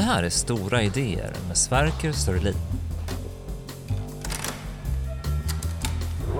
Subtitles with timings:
[0.00, 2.54] Det här är Stora idéer med Sverker Sörlin.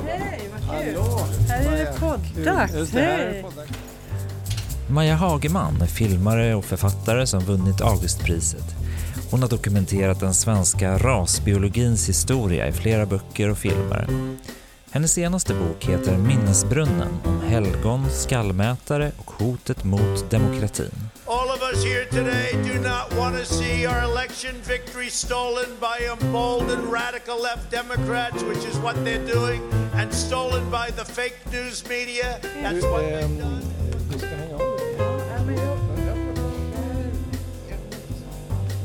[0.09, 1.03] Hej, vad kul!
[1.49, 2.93] Här är det poddags.
[2.93, 3.45] Hej!
[4.91, 8.65] Maja Hageman är filmare och författare som vunnit Augustpriset.
[9.31, 14.09] Hon har dokumenterat den svenska rasbiologins historia i flera böcker och filmer.
[14.91, 21.11] Hennes senaste bok heter Minnesbrunnen om helgon, skallmätare och hotet mot demokratin.
[21.73, 27.41] Us here today do not want to see our election victory stolen by emboldened radical
[27.41, 29.63] left Democrats, which is what they're doing,
[29.95, 32.41] and stolen by the fake news media.
[32.63, 33.63] That's what they've done.
[34.13, 34.79] Du ska hänga av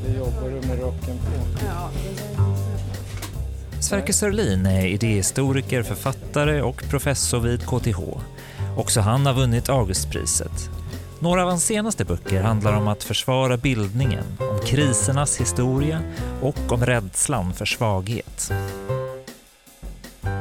[0.06, 1.62] Det jobbar du med rocken på.
[3.82, 8.00] Sverker Sörlin är idéhistoriker, författare och professor vid KTH.
[8.78, 10.75] Också han har vunnit Augustpriset.
[11.26, 16.02] Några av hans senaste böcker handlar om att försvara bildningen, om krisernas historia
[16.42, 18.52] och om rädslan för svaghet.
[20.22, 20.32] Bra,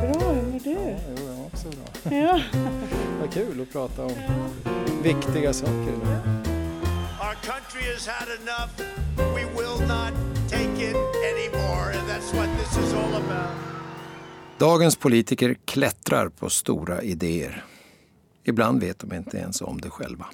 [0.00, 0.70] hur mår du?
[0.70, 2.12] Jo, jag är också bra.
[2.16, 2.40] Ja.
[3.20, 4.12] Vad kul att prata om
[5.02, 5.72] viktiga saker.
[5.72, 6.16] idag.
[7.20, 8.70] Our country has had enough.
[9.34, 10.12] We will not
[10.50, 10.96] take it
[11.32, 13.56] anymore, and that's what this is all about.
[14.58, 17.64] Dagens politiker klättrar på stora idéer.
[18.48, 20.26] Ibland vet de inte ens om det själva.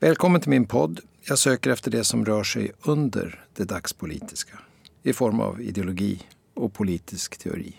[0.00, 1.00] Välkommen till min podd.
[1.28, 4.58] Jag söker efter det som rör sig under det dagspolitiska
[5.02, 6.22] i form av ideologi
[6.54, 7.76] och politisk teori.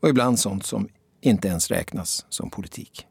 [0.00, 0.88] Och ibland sånt som
[1.20, 3.06] inte ens räknas som politik.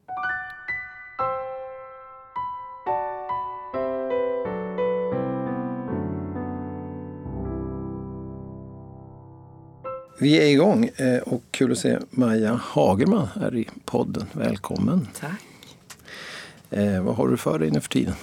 [10.22, 14.25] Vi är igång eh, och kul att se Maja Hagerman här i podden.
[14.31, 15.08] Välkommen.
[15.19, 15.41] Tack.
[16.69, 18.13] Eh, vad har du för dig nu för tiden?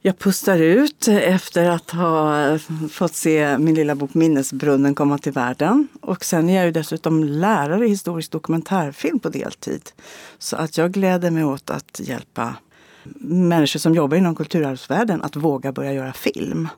[0.00, 2.58] Jag pustar ut efter att ha
[2.90, 5.88] fått se min lilla bok Minnesbrunnen komma till världen.
[6.00, 9.90] Och sen är jag ju dessutom lärare i historisk dokumentärfilm på deltid.
[10.38, 12.54] Så att jag gläder mig åt att hjälpa
[13.24, 16.68] människor som jobbar inom kulturarvsvärlden att våga börja göra film.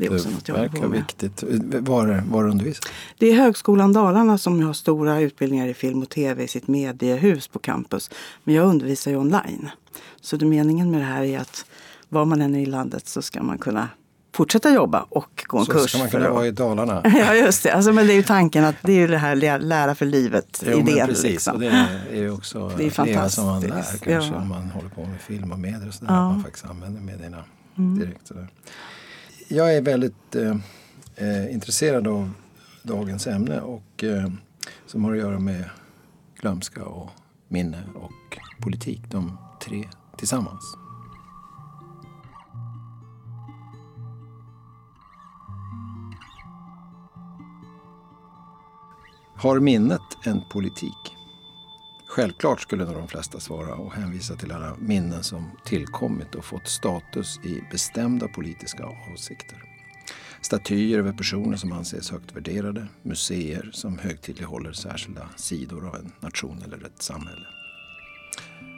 [0.00, 1.42] Det är också något jag verkar viktigt.
[1.88, 2.84] Var, var undervisar
[3.18, 7.48] Det är Högskolan Dalarna som har stora utbildningar i film och tv i sitt mediehus
[7.48, 8.10] på campus.
[8.44, 9.70] Men jag undervisar ju online.
[10.20, 11.64] Så det meningen med det här är att
[12.08, 13.88] var man än är i landet så ska man kunna
[14.34, 15.90] fortsätta jobba och gå en Så kurs.
[15.90, 17.00] ska man kunna att- vara i Dalarna.
[17.18, 19.34] Ja just det, alltså, men det är ju tanken att det är ju det här
[19.36, 21.06] lä- lära för livet, Jo, men idén.
[21.08, 21.24] precis.
[21.24, 21.54] liksom.
[21.54, 21.66] Och det
[22.12, 24.04] är ju också Det är leva som man lär fantastiskt.
[24.04, 24.36] kanske Ja.
[24.40, 26.12] om man håller på med film och medier och sådär.
[26.14, 26.18] Ja.
[26.20, 26.28] Mm.
[26.30, 27.44] Att man faktiskt använder medierna
[27.98, 28.26] direkt.
[28.26, 28.48] Sådär.
[29.52, 30.56] Jag är väldigt eh,
[31.16, 32.30] eh, intresserad av
[32.82, 34.28] dagens ämne och eh,
[34.86, 35.64] som har att göra med
[36.40, 37.10] glömska och
[37.48, 39.02] minne och politik.
[39.08, 39.88] De tre
[40.18, 40.76] tillsammans.
[49.36, 51.19] Har minnet en politik?
[52.10, 56.68] Självklart skulle nog de flesta svara och hänvisa till alla minnen som tillkommit och fått
[56.68, 59.62] status i bestämda politiska avsikter.
[60.40, 66.62] Statyer över personer som anses högt värderade, museer som högtidlighåller särskilda sidor av en nation
[66.64, 67.46] eller ett samhälle.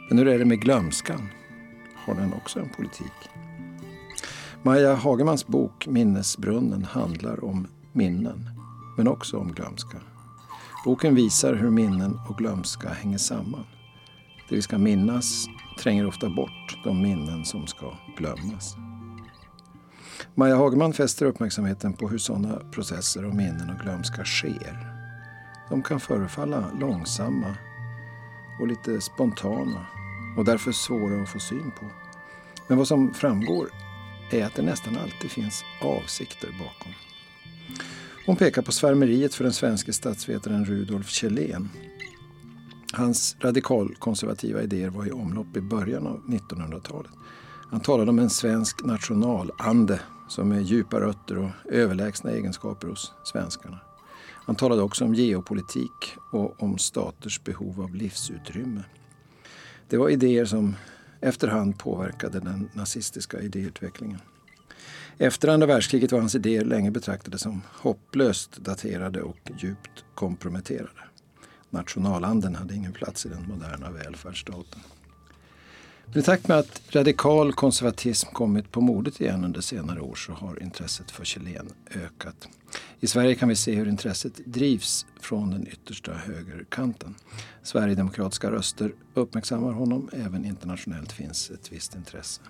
[0.09, 1.29] Men hur är det med glömskan?
[1.95, 3.29] Har den också en politik?
[4.63, 8.49] Maja Hagemans bok Minnesbrunnen handlar om minnen,
[8.97, 9.97] men också om glömska.
[10.83, 13.65] Boken visar hur minnen och glömska hänger samman.
[14.49, 15.45] Det vi ska minnas
[15.79, 18.75] tränger ofta bort de minnen som ska glömmas.
[20.35, 24.93] Maja Hagman fäster uppmärksamheten på hur sådana processer och minnen och glömska sker.
[25.69, 27.55] De kan förefalla långsamma
[28.59, 29.85] och lite spontana
[30.37, 31.85] och därför svåra att få syn på.
[32.67, 33.67] Men vad som framgår
[34.31, 36.93] är att det nästan alltid finns avsikter bakom.
[38.25, 41.69] Hon pekar på svärmeriet för den svenske statsvetaren Rudolf Kjellén.
[42.93, 47.11] Hans radikalkonservativa idéer var i omlopp i början av 1900-talet.
[47.71, 49.99] Han talade om en svensk nationalande
[50.29, 53.79] som med djupa rötter och överlägsna egenskaper hos svenskarna.
[54.45, 58.83] Han talade också om geopolitik och om staters behov av livsutrymme.
[59.89, 60.75] Det var idéer som
[61.21, 64.19] efterhand påverkade den nazistiska idéutvecklingen.
[65.17, 71.01] Efter andra världskriget var hans idéer länge betraktade som hopplöst daterade och djupt komprometterade.
[71.69, 74.79] Nationalanden hade ingen plats i den moderna välfärdsstaten.
[76.05, 80.31] Men I takt med att radikal konservatism kommit på modet igen under senare år så
[80.31, 82.47] har intresset för Chilen ökat.
[82.99, 87.15] I Sverige kan vi se hur intresset drivs från den yttersta högerkanten.
[87.63, 90.09] Sverigedemokratiska röster uppmärksammar honom.
[90.13, 92.41] Även internationellt finns ett visst intresse.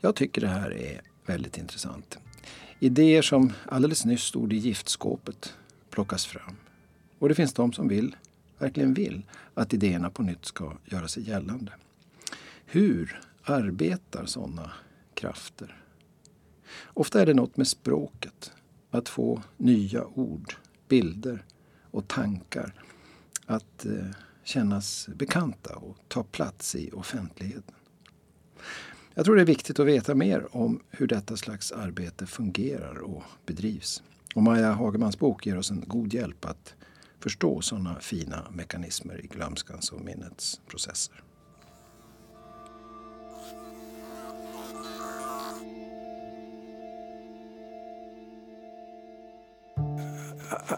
[0.00, 2.18] Jag tycker det här är väldigt intressant.
[2.78, 5.54] Idéer som alldeles nyss stod i giftskåpet
[5.90, 6.56] plockas fram.
[7.18, 8.16] Och det finns de som vill,
[8.58, 9.22] verkligen vill,
[9.54, 11.72] att idéerna på nytt ska göra sig gällande.
[12.66, 14.72] Hur arbetar sådana
[15.14, 15.76] krafter?
[16.84, 18.52] Ofta är det något med språket.
[18.90, 20.54] Att få nya ord,
[20.88, 21.44] bilder
[21.90, 22.72] och tankar
[23.46, 24.10] att eh,
[24.44, 27.74] kännas bekanta och ta plats i offentligheten.
[29.20, 33.22] Jag tror det är viktigt att veta mer om hur detta slags arbete fungerar och
[33.46, 34.02] bedrivs.
[34.34, 36.74] Och Maja Hagemans bok ger oss en god hjälp att
[37.18, 41.22] förstå sådana fina mekanismer i glömskans och minnets processer.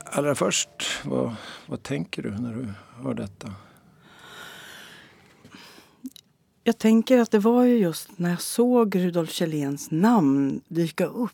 [0.05, 0.69] Allra först,
[1.05, 1.35] vad,
[1.67, 2.73] vad tänker du när du
[3.03, 3.55] hör detta?
[6.65, 11.33] Jag tänker att det var ju just när jag såg Rudolf Kjelléns namn dyka upp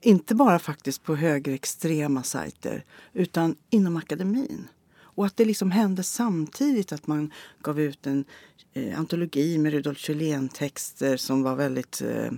[0.00, 4.68] inte bara faktiskt på högerextrema sajter utan inom akademin.
[5.00, 7.32] Och att det liksom hände samtidigt att man
[7.62, 8.24] gav ut en
[8.72, 12.30] eh, antologi med Rudolf Kjellén-texter som var väldigt eh,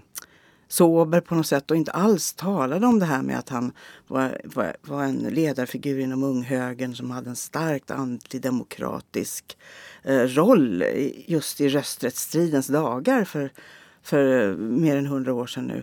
[0.72, 3.72] sober på något sätt och inte alls talade om det här med att han
[4.06, 9.58] var, var, var en ledarfigur inom unghögern som hade en starkt antidemokratisk
[10.02, 10.84] eh, roll
[11.26, 13.52] just i rösträttsstridens dagar för,
[14.02, 15.82] för eh, mer än hundra år sedan nu.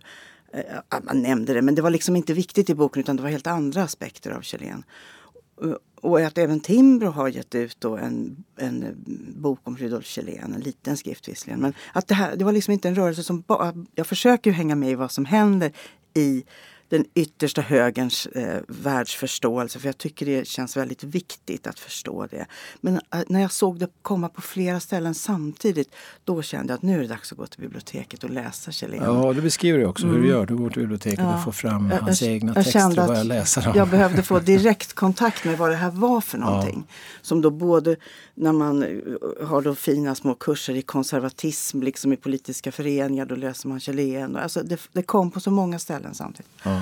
[0.54, 3.30] Eh, man nämnde det, men det var liksom inte viktigt i boken utan det var
[3.30, 4.83] helt andra aspekter av Kjellén.
[6.01, 8.85] Och att även Timbro har gett ut då en, en
[9.35, 11.59] bok om Rudolf Kjellén, en liten skrift visserligen.
[11.59, 13.73] Men att det, här, det var liksom inte en rörelse som bara...
[13.95, 15.71] Jag försöker hänga med i vad som händer
[16.13, 16.44] i
[16.89, 19.80] den yttersta högerns eh, världsförståelse.
[19.80, 22.45] För jag tycker det känns väldigt viktigt att förstå det.
[22.81, 26.81] Men eh, när jag såg det komma på flera ställen samtidigt, då kände jag att
[26.81, 29.04] nu är det dags att gå till biblioteket och läsa Kjellén.
[29.04, 30.16] Ja, du beskriver det också mm.
[30.16, 30.39] hur du mm.
[30.39, 30.45] gör.
[30.45, 31.36] Du går till biblioteket ja.
[31.36, 33.74] och får fram jag, hans jag, egna jag texter och börjar läsa dem.
[33.75, 36.83] Jag behövde få direktkontakt med vad det här var för någonting.
[36.88, 36.94] Ja.
[37.22, 37.95] Som då både
[38.36, 43.36] när man eh, har då fina små kurser i konservatism, liksom i politiska föreningar, då
[43.36, 44.36] läser man Kjellén.
[44.36, 46.51] Alltså det, det kom på så många ställen samtidigt.
[46.63, 46.76] Ja.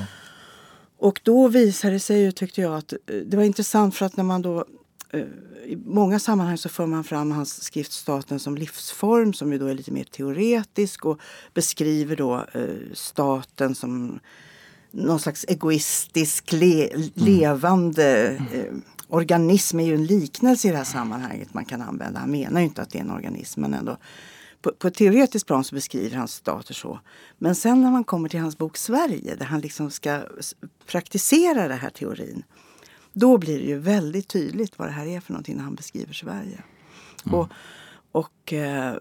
[0.97, 4.17] Och då visade det sig ju, tyckte jag, att eh, det var intressant för att
[4.17, 4.65] när man då
[5.13, 5.19] eh,
[5.65, 9.67] i många sammanhang så för man fram hans skrift Staten som livsform som ju då
[9.67, 11.19] är lite mer teoretisk och
[11.53, 14.19] beskriver då eh, staten som
[14.91, 18.53] någon slags egoistisk, le levande mm.
[18.53, 18.73] eh,
[19.07, 22.19] organism är ju en liknelse i det här sammanhanget man kan använda.
[22.19, 23.97] Han menar ju inte att det är en organism men ändå
[24.65, 26.99] på, på ett teoretiskt plan så beskriver han stater så.
[27.37, 30.21] Men sen när man kommer till hans bok Sverige där han liksom ska
[30.85, 32.43] praktisera den här teorin.
[33.13, 36.13] Då blir det ju väldigt tydligt vad det här är för någonting när han beskriver
[36.13, 36.63] Sverige.
[37.25, 37.39] Mm.
[37.39, 37.49] Och,
[38.11, 38.95] och eh,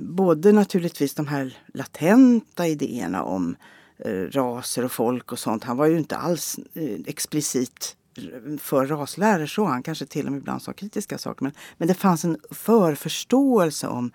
[0.00, 3.56] både naturligtvis de här latenta idéerna om
[3.98, 5.64] eh, raser och folk och sånt.
[5.64, 7.96] Han var ju inte alls eh, explicit
[8.58, 9.64] för raslärare så.
[9.64, 11.44] Han kanske till och med ibland sa kritiska saker.
[11.44, 14.12] Men, men det fanns en förförståelse om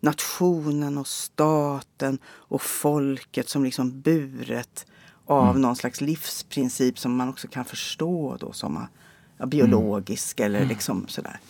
[0.00, 4.86] nationen och staten och folket som liksom buret
[5.26, 5.62] av mm.
[5.62, 8.86] någon slags livsprincip som man också kan förstå då som
[9.38, 10.54] ja, biologisk mm.
[10.54, 11.40] eller liksom sådär.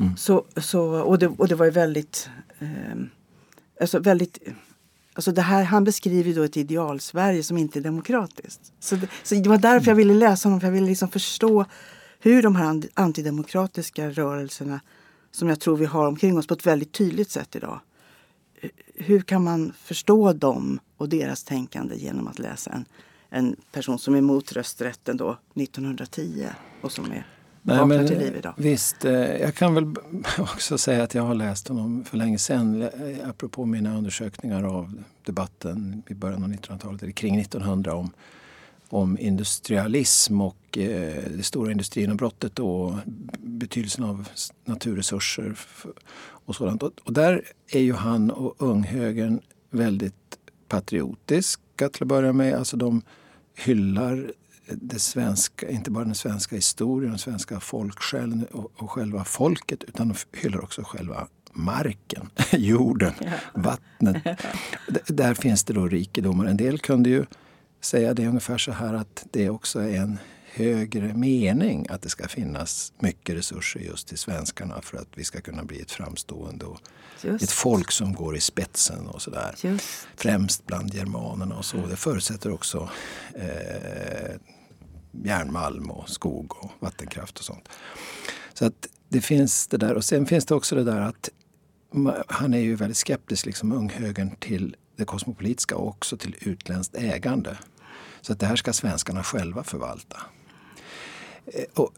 [0.00, 0.16] Mm.
[0.16, 2.96] Så, så, och, det, och det var ju väldigt, eh,
[3.80, 4.38] alltså väldigt
[5.14, 8.72] Alltså det här, han beskriver då ett ideal-Sverige som inte är demokratiskt.
[8.80, 11.64] Så det, så det var därför jag ville läsa honom, för jag ville liksom förstå
[12.20, 14.80] hur de här antidemokratiska rörelserna
[15.32, 17.80] som jag tror vi har omkring oss på ett väldigt tydligt sätt idag.
[18.94, 22.84] Hur kan man förstå dem och deras tänkande genom att läsa en,
[23.28, 26.46] en person som är emot rösträtten då 1910
[26.80, 27.26] och som är
[27.62, 28.54] Nej, men, till liv idag?
[28.56, 29.94] Visst, eh, jag kan väl
[30.38, 35.02] också säga att jag har läst honom för länge sedan eh, apropå mina undersökningar av
[35.24, 38.10] debatten i början av 1900-talet, eller kring 1900 om
[38.92, 42.94] om industrialism och eh, det stora industrigenombrottet och
[43.38, 44.28] betydelsen av
[44.64, 45.58] naturresurser
[46.22, 46.82] och sådant.
[46.82, 52.54] Och, där är ju han och unghögern väldigt patriotiska till att börja med.
[52.54, 53.02] Alltså de
[53.54, 54.32] hyllar
[54.66, 60.08] det svenska, inte bara den svenska historien, den svenska folksjälen och, och själva folket utan
[60.08, 63.12] de hyllar också själva marken, jorden,
[63.54, 64.16] vattnet.
[65.06, 66.46] Där finns det då rikedomar.
[66.46, 67.24] En del kunde ju
[67.84, 70.18] säga det ungefär så här att det också är en
[70.54, 75.40] högre mening att det ska finnas mycket resurser just till svenskarna för att vi ska
[75.40, 76.80] kunna bli ett framstående och
[77.22, 77.44] just.
[77.44, 79.54] ett folk som går i spetsen och sådär.
[80.16, 81.86] Främst bland germanerna och så.
[81.86, 82.90] Det förutsätter också
[83.34, 84.36] eh,
[85.24, 87.68] järnmalm och skog och vattenkraft och sånt.
[88.54, 89.94] Så att det finns det där.
[89.94, 91.30] Och sen finns det också det där att
[92.26, 97.56] han är ju väldigt skeptisk, liksom unghögern, till det kosmopolitiska och också till utländskt ägande.
[98.22, 100.16] Så att det här ska svenskarna själva förvalta.
[101.46, 101.92] Eh, och,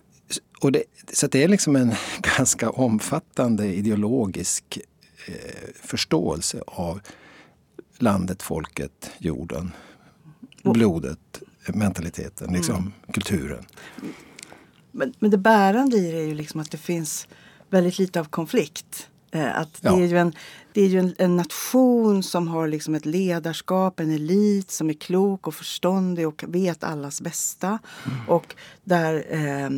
[0.61, 1.95] och det, så det är liksom en
[2.37, 4.79] ganska omfattande ideologisk
[5.27, 5.35] eh,
[5.83, 7.01] förståelse av
[7.99, 9.73] landet, folket, jorden,
[10.63, 12.93] blodet, mentaliteten, liksom, mm.
[13.13, 13.65] kulturen.
[14.91, 17.29] Men, men det bärande i det är ju liksom att det finns
[17.71, 19.09] väldigt lite av konflikt.
[19.35, 20.01] Eh, att det, ja.
[20.01, 20.33] är ju en,
[20.73, 24.95] det är ju en, en, nation som har liksom ett ledarskap, en elit som är
[24.95, 27.79] klok och förståndig och vet allas bästa.
[28.07, 28.29] Mm.
[28.29, 29.71] Och där, eh,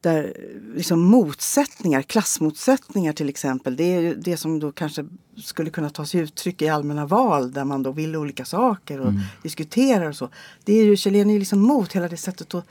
[0.00, 0.36] där
[0.76, 6.20] liksom motsättningar, klassmotsättningar till exempel, det är det som då kanske skulle kunna ta sig
[6.20, 9.20] uttryck i allmänna val där man då vill olika saker och mm.
[9.42, 10.28] diskuterar och så.
[10.64, 12.66] Det är ju, Kjellén är ju liksom mot hela det sättet att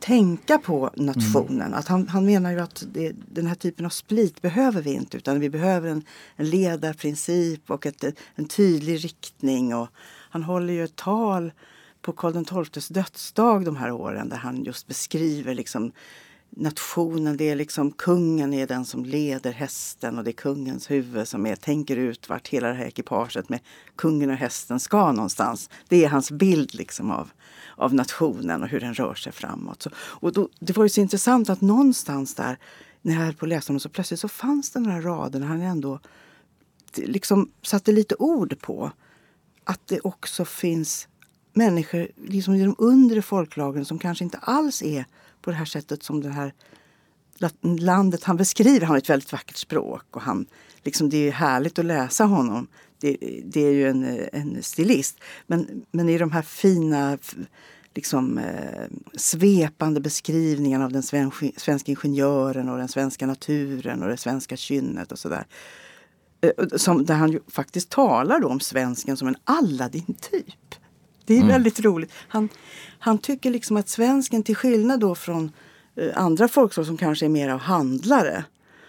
[0.00, 1.66] tänka på nationen.
[1.66, 1.74] Mm.
[1.74, 5.16] Att han, han menar ju att det, den här typen av split behöver vi inte
[5.16, 6.02] utan vi behöver en,
[6.36, 9.74] en ledarprincip och ett, en tydlig riktning.
[9.74, 9.88] Och
[10.30, 11.52] han håller ju ett tal
[12.02, 15.92] på Karl XIIs dödsdag de här åren där han just beskriver liksom
[16.50, 21.28] nationen, det är liksom kungen är den som leder hästen och det är kungens huvud
[21.28, 23.60] som är, tänker ut vart hela det här ekipaget med
[23.96, 25.70] kungen och hästen ska någonstans.
[25.88, 27.30] Det är hans bild liksom av,
[27.76, 29.82] av nationen och hur den rör sig framåt.
[29.82, 32.58] Så, och då, det var ju så intressant att någonstans där
[33.02, 35.60] när jag höll på att läsa honom så plötsligt så fanns det några rader han
[35.60, 36.00] ändå
[36.94, 38.92] liksom satte lite ord på
[39.64, 41.08] att det också finns
[41.52, 45.04] människor liksom i de undre folklagren som kanske inte alls är
[45.42, 46.52] på det här sättet som det här
[47.78, 48.80] landet han beskriver.
[48.80, 50.46] Han har ett väldigt vackert språk och han,
[50.82, 52.66] liksom, det är härligt att läsa honom.
[52.98, 55.20] Det, det är ju en, en stilist.
[55.46, 57.18] Men, men i de här fina
[57.96, 61.02] liksom, eh, svepande beskrivningarna av den
[61.56, 65.46] svenska ingenjören och den svenska naturen och det svenska kynnet och sådär.
[66.40, 70.74] Eh, som, där han ju faktiskt talar om svensken som en Aladdin-typ.
[71.24, 71.48] Det är mm.
[71.48, 72.12] väldigt roligt.
[72.28, 72.48] Han,
[72.98, 75.52] han tycker liksom att svensken till skillnad då från
[75.96, 78.44] eh, andra folkslag som kanske är mer av handlare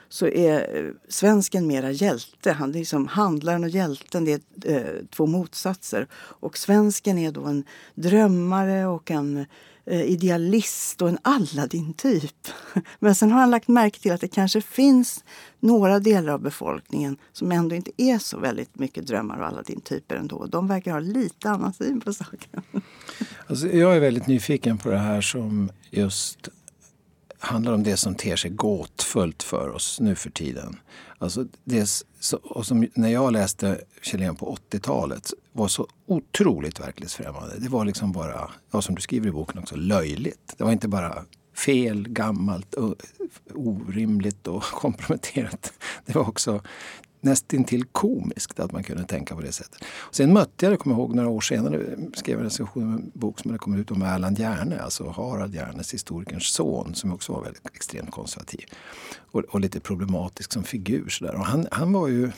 [0.10, 2.52] så är eh, svensken mera hjälte.
[2.52, 4.34] Han är liksom handlaren och hjälten, det
[4.66, 6.08] är eh, två motsatser.
[6.14, 7.64] Och svensken är då en
[7.96, 9.46] drömmare och en
[9.86, 12.48] eh, idealist och en Aladdin-typ.
[13.00, 15.24] Men sen har han lagt märke till att det kanske finns
[15.60, 20.46] några delar av befolkningen som ändå inte är så väldigt mycket drömmar och Aladdin-typer ändå.
[20.46, 22.62] De verkar ha lite annan syn på saken.
[23.50, 26.50] Alltså, jag är väldigt nyfiken på det här som just
[27.40, 30.80] handlar om det som ter sig gåtfullt för oss nu för tiden.
[31.18, 32.04] Alltså det,
[32.44, 37.56] och som när jag läste Kjellén på 80-talet var så otroligt verklighetsfrämmande.
[37.58, 40.54] Det var liksom bara, ja, som du skriver i boken också, löjligt.
[40.58, 41.26] Det var inte bara
[41.56, 42.76] fel, gammalt,
[43.54, 45.74] orimligt och komprometterat.
[46.06, 46.62] Det var också
[47.22, 49.84] nästintill komiskt att man kunde tänka på det sättet.
[50.12, 53.12] Sen mötte jag det, kommer jag ihåg, några år senare skrev en recension om en
[53.14, 57.34] bok som hade kommit ut om Erland Järne, alltså Harald Hjärnes, historikerns son, som också
[57.34, 58.66] var väldigt extremt konservativ
[59.32, 61.10] och, och lite problematisk som figur.
[61.10, 61.36] Så där.
[61.36, 62.32] Och han, han var ju,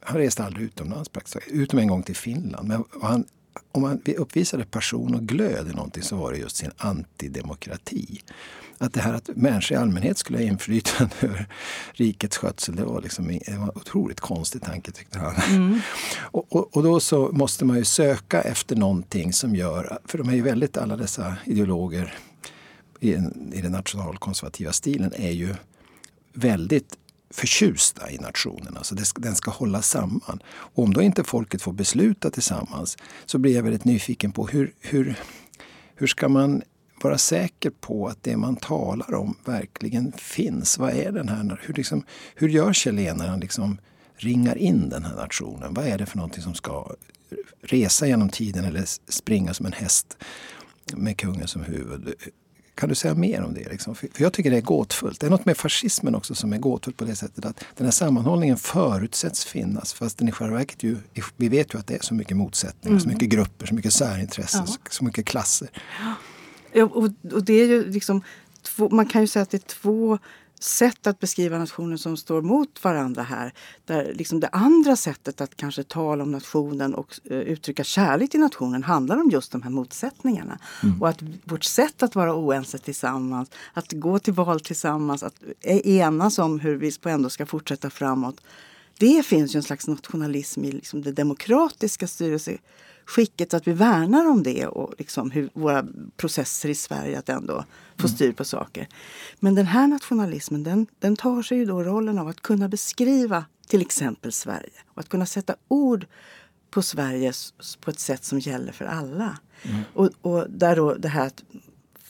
[0.00, 2.68] han reste aldrig utomlands praktiskt utom en gång till Finland.
[2.68, 3.24] Men han,
[3.72, 8.20] om man uppvisade passion och glöd i någonting så var det just sin antidemokrati
[8.78, 11.48] att det här att människor i allmänhet skulle ha inflytande över
[11.92, 15.34] rikets skötsel, det var, liksom, det var en otroligt konstig tanke tyckte han.
[15.34, 15.80] Mm.
[16.18, 20.28] och, och, och, då så måste man ju söka efter någonting som gör, för de
[20.28, 22.14] är ju väldigt, alla dessa ideologer
[23.00, 23.10] i,
[23.52, 25.54] i den nationalkonservativa stilen är ju
[26.32, 26.96] väldigt
[27.36, 28.76] förtjusta i nationen.
[28.76, 30.42] Alltså den ska hålla samman.
[30.46, 34.74] Och om då inte folket får besluta tillsammans så blir jag väldigt nyfiken på hur,
[34.80, 35.18] hur,
[35.94, 36.62] hur ska man
[37.02, 40.78] vara säker på att det man talar om verkligen finns.
[40.78, 43.78] Vad är den här, hur, liksom, hur gör Kjellén när han liksom
[44.16, 45.74] ringar in den här nationen?
[45.74, 46.94] Vad är det för någonting som ska
[47.62, 50.16] resa genom tiden eller springa som en häst
[50.94, 52.14] med kungen som huvud?
[52.76, 53.68] Kan du säga mer om det?
[53.68, 53.94] Liksom?
[53.94, 55.20] För jag tycker det är gåtfullt.
[55.20, 57.92] Det är något med fascismen också som är gåtfullt på det sättet att den här
[57.92, 60.96] sammanhållningen förutsätts finnas fast den i själva verket ju,
[61.36, 63.00] vi vet ju att det är så mycket motsättningar, mm.
[63.00, 64.76] så mycket grupper, så mycket särintressen, ja.
[64.90, 65.68] så mycket klasser.
[66.72, 66.84] Ja.
[66.84, 68.22] Och, och det är ju liksom,
[68.62, 70.18] två, man kan ju säga att det är två
[70.60, 73.52] sätt att beskriva nationen som står mot varandra här.
[73.84, 78.40] Där liksom det andra sättet att kanske tala om nationen och uh, uttrycka kärlek till
[78.40, 80.58] nationen handlar om just de här motsättningarna.
[80.82, 81.02] Mm.
[81.02, 85.34] Och att vårt sätt att vara oense tillsammans, att gå till val tillsammans, att
[85.64, 88.40] enas om hur vi ändå ska fortsätta framåt.
[88.98, 92.58] Det finns ju en slags nationalism i liksom det demokratiska styrelse
[93.06, 95.86] skicket att vi värnar om det och liksom hur våra
[96.16, 97.64] processer i Sverige att ändå
[97.96, 98.88] få styr på saker.
[99.40, 103.44] Men den här nationalismen den, den tar sig ju då rollen av att kunna beskriva
[103.66, 106.06] till exempel Sverige och att kunna sätta ord
[106.70, 107.32] på Sverige
[107.80, 109.38] på ett sätt som gäller för alla.
[109.62, 109.80] Mm.
[109.94, 111.42] Och, och där då det här att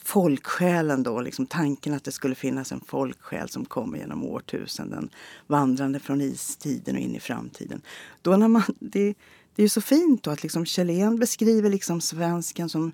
[0.07, 5.09] folksjälen då, liksom tanken att det skulle finnas en folksjäl som kommer genom årtusenden
[5.47, 7.81] vandrande från istiden och in i framtiden.
[8.21, 9.13] Då när man, det,
[9.57, 12.91] det är ju så fint då att liksom Kjellén beskriver liksom svensken som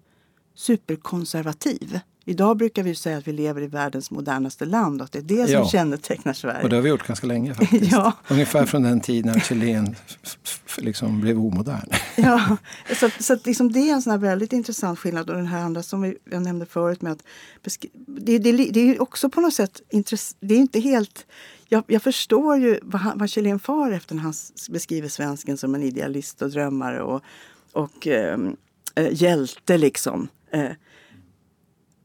[0.55, 2.00] superkonservativ.
[2.25, 5.22] Idag brukar vi säga att vi lever i världens modernaste land och att det är
[5.22, 5.67] det som ja.
[5.67, 6.63] kännetecknar Sverige.
[6.63, 7.86] Och det har vi gjort ganska länge faktiskt.
[7.91, 8.13] ja.
[8.27, 9.96] Ungefär från den tid när Chilen
[10.77, 11.89] liksom blev omodern.
[12.15, 12.58] ja,
[13.00, 15.29] så, så liksom det är en sån väldigt intressant skillnad.
[15.29, 17.24] Och den här andra som vi, jag nämnde förut med att
[18.08, 20.38] det, det, det är också på något sätt intressant.
[20.39, 21.25] Det är inte helt
[21.74, 24.34] jag, jag, förstår ju vad, han, vad Kjellén far efter när han
[24.70, 27.22] beskriver svensken som en idealist och drömmare och,
[27.72, 28.38] och äh,
[29.12, 30.27] hjälte liksom.
[30.51, 30.72] Äh,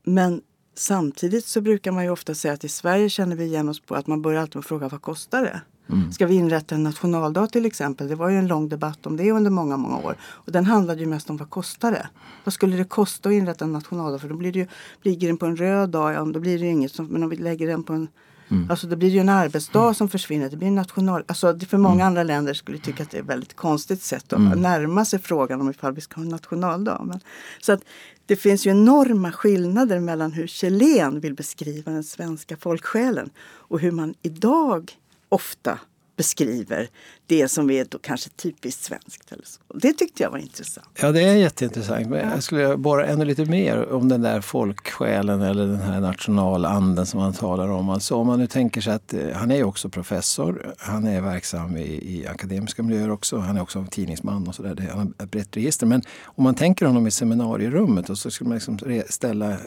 [0.04, 0.40] men
[0.74, 3.94] samtidigt så brukar man ju ofta säga att i Sverige känner vi igen oss på
[3.94, 5.60] att man börjar alltid med att fråga vad kostar det?
[5.92, 6.12] Mm.
[6.12, 8.08] Ska vi inrätta en nationaldag till exempel?
[8.08, 10.16] Det var ju en lång debatt om det under många, många år.
[10.20, 12.08] Och den handlade ju mest om vad kostar det?
[12.44, 14.18] Vad skulle det kosta att inrätta en nationaldag?
[14.18, 14.66] För då blir det ju,
[15.02, 16.98] ligger den på en röd dag, ja, då blir det ju inget.
[16.98, 18.08] Men om vi lägger den på en
[18.50, 18.70] Mm.
[18.70, 19.94] Alltså det blir ju en arbetsdag mm.
[19.94, 20.50] som försvinner.
[20.50, 21.24] Det blir en national...
[21.26, 22.06] Alltså för många mm.
[22.06, 24.60] andra länder skulle tycka att det är ett väldigt konstigt sätt att mm.
[24.60, 27.02] närma sig frågan om ifall vi ska ha en nationaldag.
[27.04, 27.20] Men,
[27.60, 27.80] så att
[28.26, 33.90] det finns ju enorma skillnader mellan hur Kjellén vill beskriva den svenska folksjälen och hur
[33.90, 34.92] man idag
[35.28, 35.78] ofta
[36.18, 36.88] beskriver
[37.26, 39.32] det som är då kanske typiskt svenskt.
[39.32, 39.60] Eller så.
[39.74, 40.86] Det tyckte jag var intressant.
[41.00, 42.08] Ja, det är jätteintressant.
[42.08, 47.06] Men jag skulle borra ännu lite mer om den där folksjälen eller den här nationalanden
[47.06, 47.90] som han talar om.
[47.90, 50.74] Alltså om man nu tänker sig att eh, han är också professor.
[50.78, 53.38] Han är verksam i, i akademiska miljöer också.
[53.38, 54.88] Han är också tidningsman och sådär.
[54.90, 55.86] Han har ett brett register.
[55.86, 59.58] Men om man tänker honom i seminarierummet och så skulle man liksom ställa i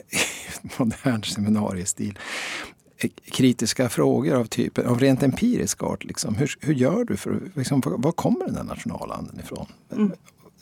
[0.77, 2.19] modern seminariestil
[3.09, 6.03] kritiska frågor av, typ, av rent empirisk art.
[6.03, 6.35] Liksom.
[6.35, 7.17] Hur, hur gör du?
[7.17, 9.65] För, liksom, var kommer den där nationalanden ifrån?
[9.91, 10.11] Mm.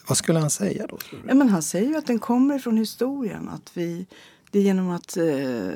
[0.08, 0.98] Vad skulle han säga då?
[1.28, 3.50] Ja, men han säger ju att den kommer från historien.
[3.50, 4.06] Att vi,
[4.52, 5.70] det är genom att eh,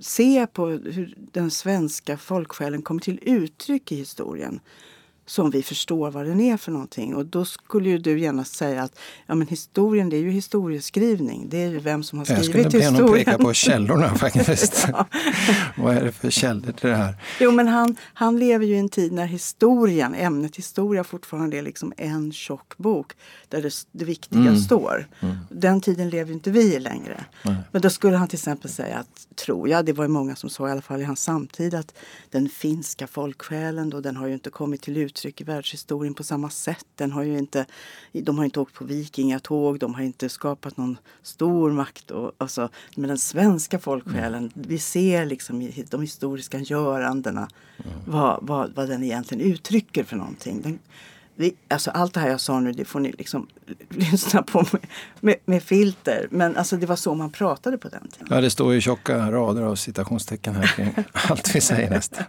[0.00, 4.60] se på hur den svenska folksjälen kommer till uttryck i historien
[5.26, 7.14] som vi förstår vad den är för någonting.
[7.14, 11.48] Och då skulle ju du gärna säga att ja, men historien det är ju historieskrivning.
[11.48, 12.82] Det är ju vem som har skrivit historien.
[12.82, 14.86] Jag skulle be peka på källorna faktiskt.
[14.92, 15.06] ja.
[15.76, 17.14] vad är det för källor till det här?
[17.40, 21.62] Jo men han, han lever ju i en tid när historien, ämnet historia fortfarande är
[21.62, 23.12] liksom en tjock bok
[23.48, 24.58] där det, det viktiga mm.
[24.58, 25.08] står.
[25.20, 25.36] Mm.
[25.50, 27.24] Den tiden lever inte vi i längre.
[27.42, 27.56] Nej.
[27.72, 30.50] Men då skulle han till exempel säga att, tror jag, det var ju många som
[30.50, 31.94] sa i alla fall i hans samtid att
[32.30, 36.24] den finska folksjälen då, den har ju inte kommit till ut uttryck i världshistorien på
[36.24, 36.86] samma sätt.
[36.94, 37.66] Den har ju inte,
[38.12, 42.10] de har inte åkt på vikingatåg, de har inte skapat någon stor makt.
[42.10, 44.50] Och, alltså, men den svenska folksjälen, mm.
[44.54, 47.48] vi ser liksom i de historiska görandena
[47.84, 47.98] mm.
[48.06, 50.62] vad, vad, vad den egentligen uttrycker för någonting.
[50.62, 50.78] Den,
[51.36, 53.46] det, alltså allt det här jag sa nu, det får ni liksom
[53.88, 54.86] lyssna på med,
[55.20, 56.28] med, med, filter.
[56.30, 58.26] Men alltså det var så man pratade på den tiden.
[58.30, 62.24] Ja, det står ju tjocka rader av citationstecken här kring allt vi säger nästan.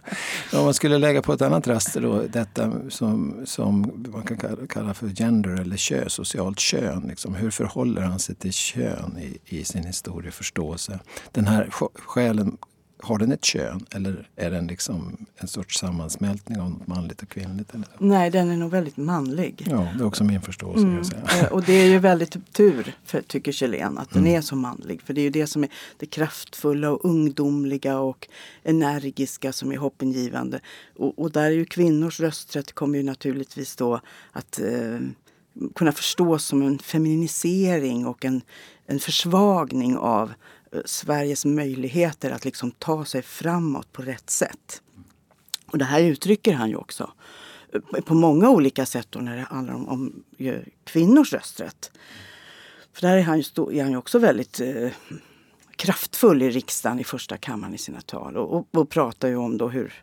[0.52, 4.94] Om man skulle lägga på ett annat raster då, detta som, som man kan kalla
[4.94, 7.04] för gender eller kö, socialt kön.
[7.08, 7.34] Liksom.
[7.34, 10.98] Hur förhåller han sig till kön i, i sin historieförståelse?
[11.32, 12.56] Den här själen
[13.00, 17.28] har den ett kön eller är den liksom en sorts sammansmältning av något manligt och
[17.28, 17.74] kvinnligt?
[17.74, 17.86] Eller?
[17.98, 19.66] Nej, den är nog väldigt manlig.
[19.70, 20.86] Ja, det är också min förståelse.
[20.86, 21.44] Mm.
[21.44, 24.36] Eh, och det är ju väldigt tur, för, tycker Kjellén, att den mm.
[24.36, 25.02] är så manlig.
[25.02, 28.28] För det är ju det som är det kraftfulla och ungdomliga och
[28.62, 30.60] energiska som är hoppingivande.
[30.96, 34.00] Och, och där är ju kvinnors rösträtt kommer ju naturligtvis då
[34.32, 34.98] att eh,
[35.74, 38.42] kunna förstås som en feminisering och en,
[38.86, 40.32] en försvagning av
[40.72, 44.82] Eh, Sveriges möjligheter att liksom ta sig framåt på rätt sätt.
[45.66, 47.12] Och det här uttrycker han ju också
[47.74, 50.24] eh, på många olika sätt då när det handlar om, om
[50.84, 51.90] kvinnors rösträtt.
[52.92, 54.90] För där är han ju, stå, är han ju också väldigt eh,
[55.76, 59.58] kraftfull i riksdagen i första kammaren i sina tal och, och, och pratar ju om
[59.58, 59.94] då hur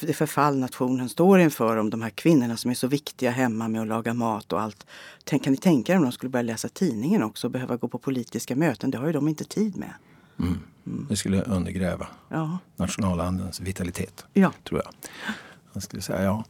[0.00, 3.80] det förfall nationen står inför om de här kvinnorna som är så viktiga hemma med
[3.80, 4.86] att laga mat och allt.
[5.24, 7.88] Tänk, kan ni tänka er om de skulle börja läsa tidningen också och behöva gå
[7.88, 8.90] på politiska möten?
[8.90, 9.92] Det har ju de inte tid med.
[10.38, 10.58] Mm.
[10.86, 11.06] Mm.
[11.08, 12.58] Det skulle undergräva ja.
[12.76, 14.52] nationalandens vitalitet, ja.
[14.64, 14.94] tror jag.
[15.72, 16.44] Jag skulle säga ja.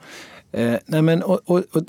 [0.53, 1.83] Eh, nej men, och, och, och,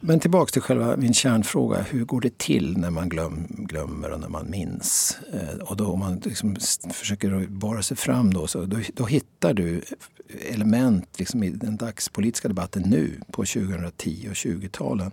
[0.00, 1.82] men tillbaks till själva min kärnfråga.
[1.82, 5.18] Hur går det till när man glöm, glömmer och när man minns?
[5.32, 6.56] Eh, och då om man liksom
[6.92, 9.82] försöker borra sig fram då, så då, då hittar du
[10.28, 15.10] element liksom i den dagspolitiska debatten nu på 2010 och 20-talen.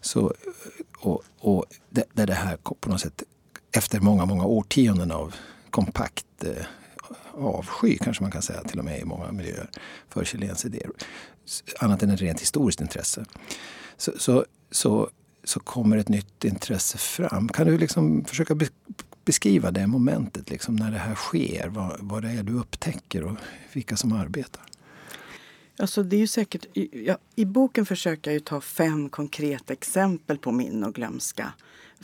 [0.00, 0.34] Så,
[0.98, 1.64] och, och
[2.12, 3.22] där det här på något sätt
[3.76, 5.34] efter många, många årtionden av
[5.70, 6.64] kompakt eh,
[7.32, 9.70] avsky kanske man kan säga till och med i många miljöer
[10.08, 10.90] för Chilens idéer.
[11.78, 13.24] Annat än ett rent historiskt intresse.
[13.96, 15.10] Så, så, så
[15.44, 17.48] så kommer ett nytt intresse fram.
[17.48, 18.54] Kan du liksom försöka
[19.24, 21.68] beskriva det momentet, liksom, när det här sker?
[21.68, 23.36] Vad, vad det är du upptäcker och
[23.72, 24.62] vilka som arbetar?
[25.78, 30.52] Alltså det är ju säkert, ja, I boken försöker jag ta fem konkreta exempel på
[30.52, 31.52] minne och glömska.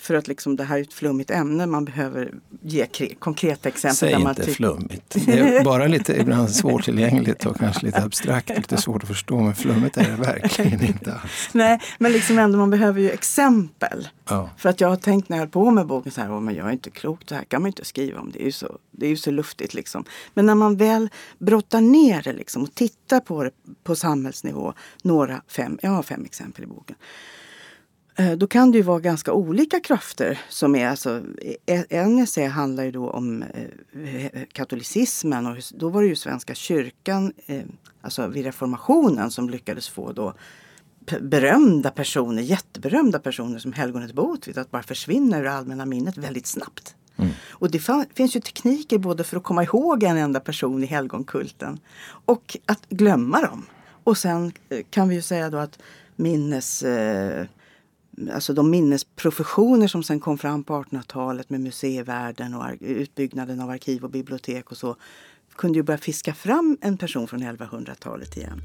[0.00, 2.86] För att liksom, det här är ett flummigt ämne, man behöver ge
[3.18, 3.96] konkreta exempel.
[3.96, 5.16] Säg där man inte flummigt.
[5.26, 9.40] Det är bara lite ibland svårtillgängligt och kanske lite abstrakt, lite svårt att förstå.
[9.40, 11.48] Men flummigt är det verkligen inte alls.
[11.52, 14.08] Nej, men liksom ändå, man behöver ju exempel.
[14.28, 14.50] Ja.
[14.56, 16.68] För att jag har tänkt när jag höll på med boken så här, men jag
[16.68, 18.30] är inte klok, det här kan man inte skriva om.
[18.32, 20.04] Det är ju så, det är ju så luftigt liksom.
[20.34, 21.08] Men när man väl
[21.38, 23.50] brottar ner det liksom och tittar på det
[23.84, 26.96] på samhällsnivå, några fem, jag har fem exempel i boken
[28.36, 31.22] då kan det ju vara ganska olika krafter som är, alltså,
[31.66, 36.54] e, en essä handlar ju då om eh, katolicismen och då var det ju Svenska
[36.54, 37.62] kyrkan, eh,
[38.00, 40.34] alltså vid reformationen som lyckades få då
[41.20, 46.94] berömda personer, jätteberömda personer som helgonet Botvid att bara försvinna ur allmänna minnet väldigt snabbt.
[47.16, 47.30] Mm.
[47.50, 47.82] Och det
[48.14, 51.80] finns ju tekniker både för att komma ihåg en enda person i helgonkulten
[52.24, 53.66] och att glömma dem.
[54.04, 54.52] Och sen
[54.90, 55.78] kan vi ju säga då att
[56.16, 57.46] minnes eh,
[58.34, 64.04] alltså de minnesprofessioner som sen kom fram på 1800-talet med museivärlden och utbyggnaden av arkiv
[64.04, 64.96] och bibliotek och så
[65.56, 68.62] kunde ju börja fiska fram en person från 1100-talet igen.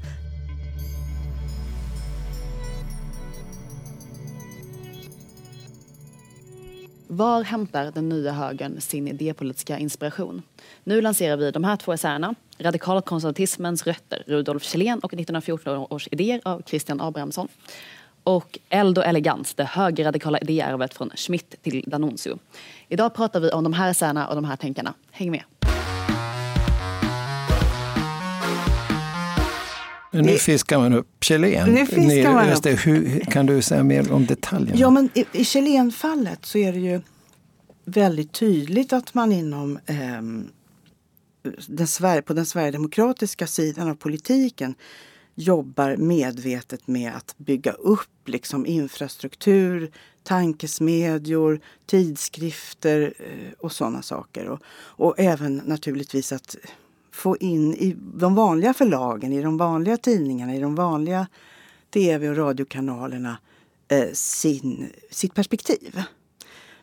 [7.08, 10.42] Var hämtar den nya högern sin idépolitiska inspiration?
[10.84, 12.34] Nu lanserar vi de här två essäerna.
[12.58, 17.48] Radikalkonservatismens rötter, Rudolf Kjellén och 1914 års idéer av Christian Abrahamsson
[18.26, 22.38] och Eld och elegans, det högerradikala idéarvet från Schmidt till D'Annunzio.
[22.88, 24.94] Idag pratar vi om de här essäerna och de här tänkarna.
[25.10, 25.42] Häng med!
[30.12, 31.68] Nu fiskar man upp Kjellén.
[31.68, 32.86] Nu fiskar man upp.
[32.86, 34.80] Hur, kan du säga mer om detaljerna?
[34.80, 37.00] Ja, men i, i Kjellén-fallet så är det ju
[37.84, 39.96] väldigt tydligt att man inom eh,
[41.66, 44.74] den, på den sverigedemokratiska sidan av politiken
[45.36, 49.90] jobbar medvetet med att bygga upp liksom infrastruktur,
[50.22, 54.46] tankesmedjor, tidskrifter eh, och sådana saker.
[54.48, 56.56] Och, och även naturligtvis att
[57.12, 61.26] få in i de vanliga förlagen, i de vanliga tidningarna, i de vanliga
[61.90, 63.38] tv och radiokanalerna
[63.88, 66.02] eh, sin, sitt perspektiv.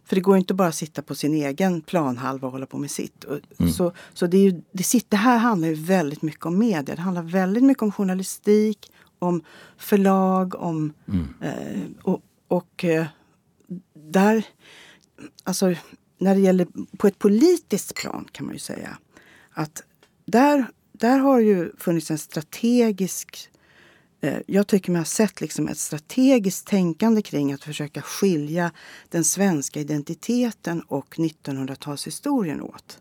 [0.06, 2.92] För det går inte bara att sitta på sin egen planhalva och hålla på med
[2.92, 3.26] sitt.
[3.60, 3.72] Mm.
[3.72, 6.96] Så, så det, är ju, det, det här handlar ju väldigt mycket om media.
[6.96, 9.44] Det handlar väldigt mycket om journalistik, om
[9.78, 10.94] förlag, om...
[11.08, 11.34] Mm.
[11.42, 13.06] Eh, och, och eh,
[13.94, 14.46] där...
[15.44, 15.76] Alltså,
[16.18, 18.98] när det gäller på ett politiskt plan kan man ju säga
[19.52, 19.84] att
[20.26, 23.50] där, där har ju funnits en strategisk
[24.48, 28.72] jag tycker mig ha sett liksom ett strategiskt tänkande kring att försöka skilja
[29.10, 33.00] den svenska identiteten och 1900-talshistorien åt.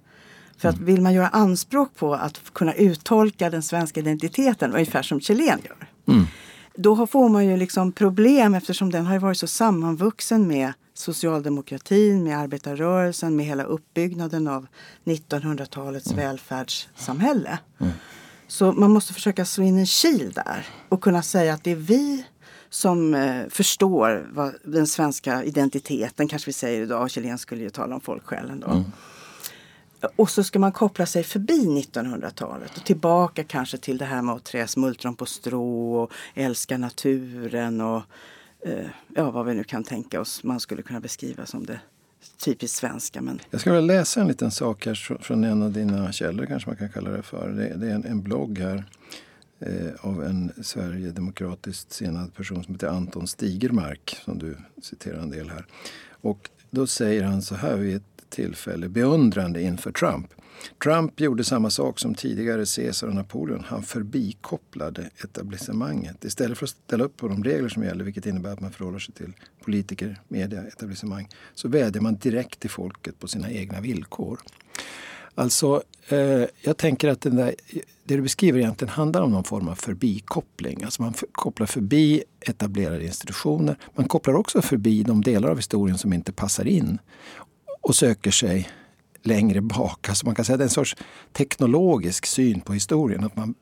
[0.59, 5.21] För att vill man göra anspråk på att kunna uttolka den svenska identiteten, ungefär som
[5.21, 6.27] Kjellén gör, mm.
[6.75, 12.39] då får man ju liksom problem eftersom den har varit så sammanvuxen med socialdemokratin, med
[12.39, 14.67] arbetarrörelsen, med hela uppbyggnaden av
[15.05, 16.17] 1900-talets mm.
[16.17, 17.59] välfärdssamhälle.
[17.81, 17.93] Mm.
[18.53, 21.77] Så man måste försöka slå in en kil där och kunna säga att det är
[21.77, 22.25] vi
[22.71, 27.95] som eh, förstår vad den svenska identiteten, kanske vi säger idag, Kjellén skulle ju tala
[27.95, 28.67] om folksjälen då.
[28.67, 28.85] Mm.
[30.17, 34.35] Och så ska man koppla sig förbi 1900-talet och tillbaka kanske till det här med
[34.35, 38.03] att trä smultron på strå och älska naturen och
[38.67, 41.81] eh, ja, vad vi nu kan tänka oss man skulle kunna beskriva som det
[42.45, 43.23] typiskt svenska.
[43.23, 43.41] Men...
[43.51, 46.77] Jag ska väl läsa en liten sak här från en av dina källor kanske man
[46.77, 47.49] kan kalla det för.
[47.49, 48.85] Det, är en, en, blogg här
[49.61, 55.51] eh, av en Sverigedemokratiskt senad person som heter Anton Stigermark som du citerar en del
[55.51, 55.67] här.
[56.11, 60.35] Och då säger han så här vid ett tillfälle, beundrande inför Trump.
[60.83, 63.65] Trump gjorde samma sak som tidigare Caesar och Napoleon.
[63.67, 66.25] Han förbikopplade etablissemanget.
[66.25, 68.99] Istället för att ställa upp på de regler som gäller, vilket innebär att man förhåller
[68.99, 69.33] sig till
[69.65, 74.41] politiker, media, etablissemang, så vädjar man direkt till folket på sina egna villkor.
[75.35, 77.55] Alltså, eh, jag tänker att den där,
[78.05, 80.85] det du beskriver egentligen handlar om någon form av förbikoppling.
[80.85, 83.77] Alltså man kopplar förbi etablerade institutioner.
[83.95, 86.99] Man kopplar också förbi de delar av historien som inte passar in
[87.81, 88.69] och söker sig
[89.23, 90.09] längre bak.
[90.09, 90.97] Alltså man kan säga att det är en sorts
[91.33, 93.25] teknologisk syn på historien.
[93.25, 93.55] Att man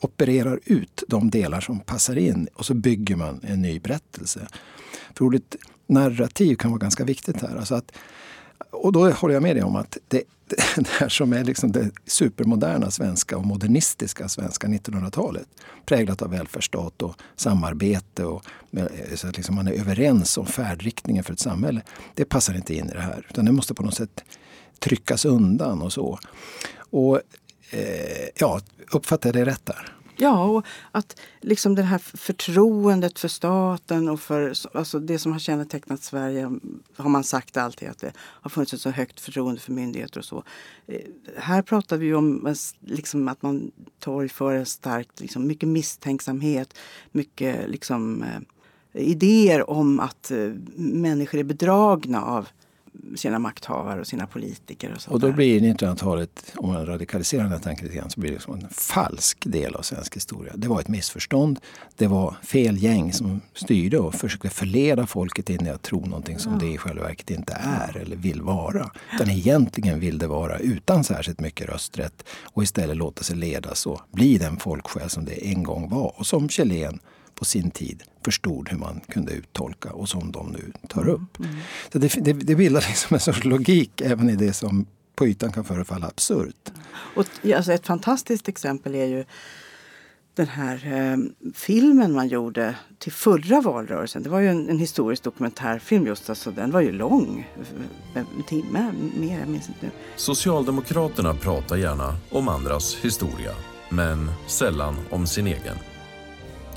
[0.00, 4.46] opererar ut de delar som passar in och så bygger man en ny berättelse.
[5.14, 7.56] För ordet narrativ kan vara ganska viktigt här.
[7.56, 7.92] Alltså att,
[8.70, 11.90] Och då håller jag med dig om att det, det här som är liksom det
[12.06, 15.46] supermoderna svenska och modernistiska svenska 1900-talet
[15.86, 21.24] präglat av välfärdsstat och samarbete och eh, så att liksom man är överens om färdriktningen
[21.24, 21.82] för ett samhälle.
[22.14, 23.26] Det passar inte in i det här.
[23.30, 24.24] Utan det måste på något sätt
[24.78, 26.18] tryckas undan och så.
[26.90, 27.20] Och
[27.70, 28.60] eh, ja,
[28.92, 29.96] uppfattar jag det rätt där?
[30.22, 35.38] Ja, och att liksom det här förtroendet för staten och för alltså det som har
[35.38, 36.50] kännetecknat Sverige
[36.96, 40.24] har man sagt alltid att det har funnits ett så högt förtroende för myndigheter och
[40.24, 40.44] så.
[40.86, 41.00] Eh,
[41.36, 46.74] här pratar vi om liksom att man torgför en starkt, liksom, mycket misstänksamhet,
[47.12, 52.48] mycket liksom, eh, idéer om att eh, människor är bedragna av
[53.16, 54.94] sina makthavare och sina politiker.
[55.06, 58.32] Och, och då blir 1900-talet, om man radikaliserar den här tanken lite grann, så blir
[58.32, 60.52] det som en falsk del av svensk historia.
[60.56, 61.60] Det var ett missförstånd.
[61.96, 66.38] Det var fel gäng som styrde och försökte förleda folket in i att tro någonting
[66.38, 66.58] som ja.
[66.58, 68.90] det i själva verket inte är eller vill vara.
[69.14, 74.00] Utan egentligen vill det vara utan särskilt mycket rösträtt och istället låta sig ledas och
[74.12, 77.00] bli den folksjäl som det en gång var och som Kjellén
[77.40, 81.38] på sin tid förstod hur man kunde uttolka och som de nu tar mm, upp.
[81.38, 81.56] Mm.
[81.92, 85.52] Så det, det, det bildar liksom en sorts logik även i det som på ytan
[85.52, 86.70] kan förefalla absurt.
[87.16, 87.26] Och,
[87.56, 89.24] alltså ett fantastiskt exempel är ju
[90.34, 91.16] den här eh,
[91.54, 94.22] filmen man gjorde till förra valrörelsen.
[94.22, 96.30] Det var ju en, en historisk dokumentärfilm just.
[96.30, 97.48] Alltså, den var ju lång.
[98.14, 99.90] En timme mer, jag minns inte nu.
[100.16, 103.52] Socialdemokraterna pratar gärna om andras historia,
[103.90, 105.76] men sällan om sin egen.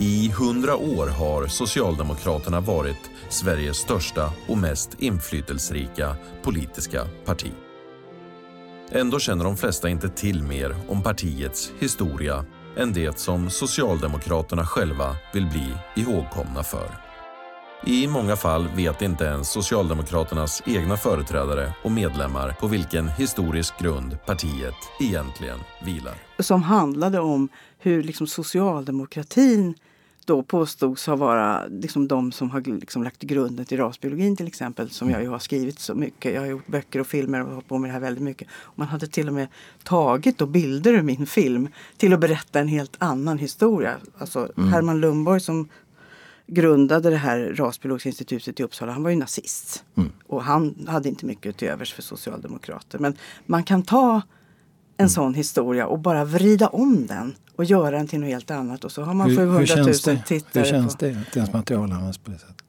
[0.04, 7.52] I hundra år har Socialdemokraterna varit Sveriges största och mest inflytelserika politiska parti.
[8.92, 12.46] Ändå känner de flesta inte till mer om partiets historia
[12.78, 16.90] än det som Socialdemokraterna själva vill bli ihågkomna för.
[17.86, 24.18] I många fall vet inte ens Socialdemokraternas egna företrädare och medlemmar på vilken historisk grund
[24.26, 26.16] partiet egentligen vilar.
[26.40, 29.76] Som handlade om hur liksom socialdemokratin
[30.26, 34.90] då påstods ha vara liksom de som har liksom lagt grunden till rasbiologin till exempel.
[34.90, 36.34] Som jag ju har skrivit så mycket.
[36.34, 38.48] Jag har gjort böcker och filmer och hållit på med det här väldigt mycket.
[38.76, 39.48] Man hade till och med
[39.84, 43.98] tagit då bilder ur min film till att berätta en helt annan historia.
[44.18, 44.74] Alltså mm.
[44.74, 45.70] Herman Lundborg som
[46.48, 49.84] grundade det här rasbiologiska institutet i Uppsala, han var ju nazist.
[49.96, 50.12] Mm.
[50.28, 53.00] Och han hade inte mycket till övers för socialdemokrater.
[53.00, 54.22] Men man kan ta
[54.98, 58.84] en sån historia och bara vrida om den och göra den till något helt annat.
[58.84, 59.94] Och så har man 700 000
[60.26, 60.64] tittare.
[60.64, 62.64] Hur känns det att ens material används på det sättet?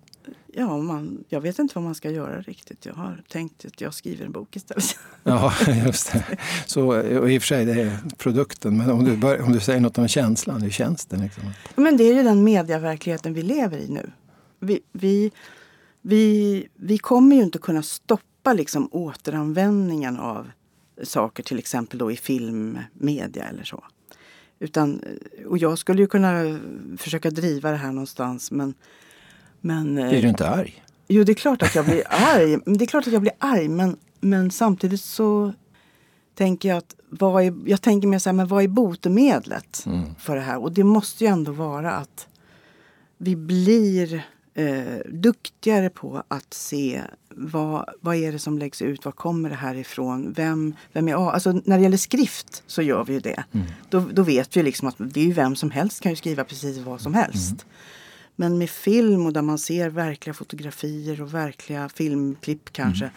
[0.56, 2.87] Ja, man, jag vet inte vad man ska göra riktigt.
[2.87, 4.84] Jag har tänkt att jag skriver en bok istället.
[5.26, 5.52] Ja,
[5.84, 6.24] just det.
[6.66, 8.76] Så, och I och för sig, det är produkten.
[8.76, 11.16] Men om du, bör, om du säger något om känslan, hur känns det?
[11.16, 11.42] Liksom?
[11.76, 14.10] Men det är ju den mediaverkligheten vi lever i nu.
[14.60, 15.30] Vi, vi,
[16.02, 20.50] vi, vi kommer ju inte kunna stoppa liksom återanvändningen av
[21.02, 23.85] saker, till exempel då i filmmedia eller så.
[24.59, 25.00] Utan,
[25.46, 26.59] och jag skulle ju kunna
[26.98, 28.74] försöka driva det här någonstans men...
[29.61, 30.85] men blir du inte arg?
[31.09, 32.59] Jo, det är klart att jag blir arg.
[32.66, 35.52] Det är klart att jag blir arg men, men samtidigt så
[36.35, 40.14] tänker jag att vad är, jag tänker mig så här, men vad är botemedlet mm.
[40.18, 40.62] för det här?
[40.62, 42.28] Och det måste ju ändå vara att
[43.18, 47.02] vi blir eh, duktigare på att se
[47.37, 51.14] vad, vad är det som läggs ut, var kommer det här ifrån, vem, vem är
[51.14, 53.44] Alltså när det gäller skrift så gör vi ju det.
[53.53, 53.66] Mm.
[53.90, 56.79] Då, då vet vi liksom att det är vem som helst kan ju skriva precis
[56.79, 57.53] vad som helst.
[57.53, 57.66] Mm.
[58.37, 63.14] Men med film och där man ser verkliga fotografier och verkliga filmklipp kanske mm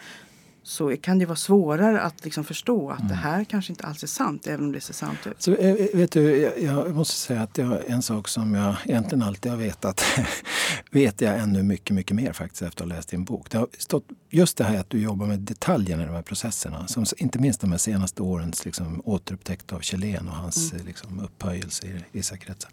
[0.68, 3.08] så kan det vara svårare att liksom förstå att mm.
[3.08, 5.42] det här kanske inte alls är sant, även om det ser sant ut.
[5.42, 9.22] Så, eh, vet du, jag, jag måste säga att jag, en sak som jag egentligen
[9.22, 10.04] alltid har vetat
[10.90, 13.50] vet jag ännu mycket, mycket mer faktiskt efter att ha läst din bok.
[13.50, 16.88] Det har stått just det här att du jobbar med detaljerna i de här processerna.
[16.88, 20.86] Som, inte minst de här senaste årens liksom, återupptäckt av Kjellén och hans mm.
[20.86, 22.70] liksom, upphöjelse i vissa kretsar.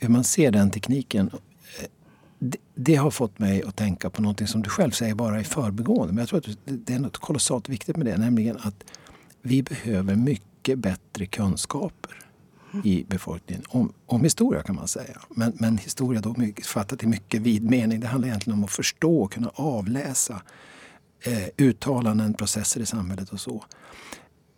[0.00, 1.30] Hur man ser den tekniken
[2.74, 6.12] det, har fått mig att tänka på något som du själv säger bara i förbigående.
[6.14, 8.16] Men jag tror att det är något kolossalt viktigt med det.
[8.16, 8.84] Nämligen att
[9.42, 12.22] vi behöver mycket bättre kunskaper
[12.84, 15.20] i befolkningen om, om historia kan man säga.
[15.28, 18.00] Men, men historia då fattat i mycket vid mening.
[18.00, 20.42] Det handlar egentligen om att förstå och kunna avläsa
[21.20, 23.64] eh, uttalanden, processer i samhället och så.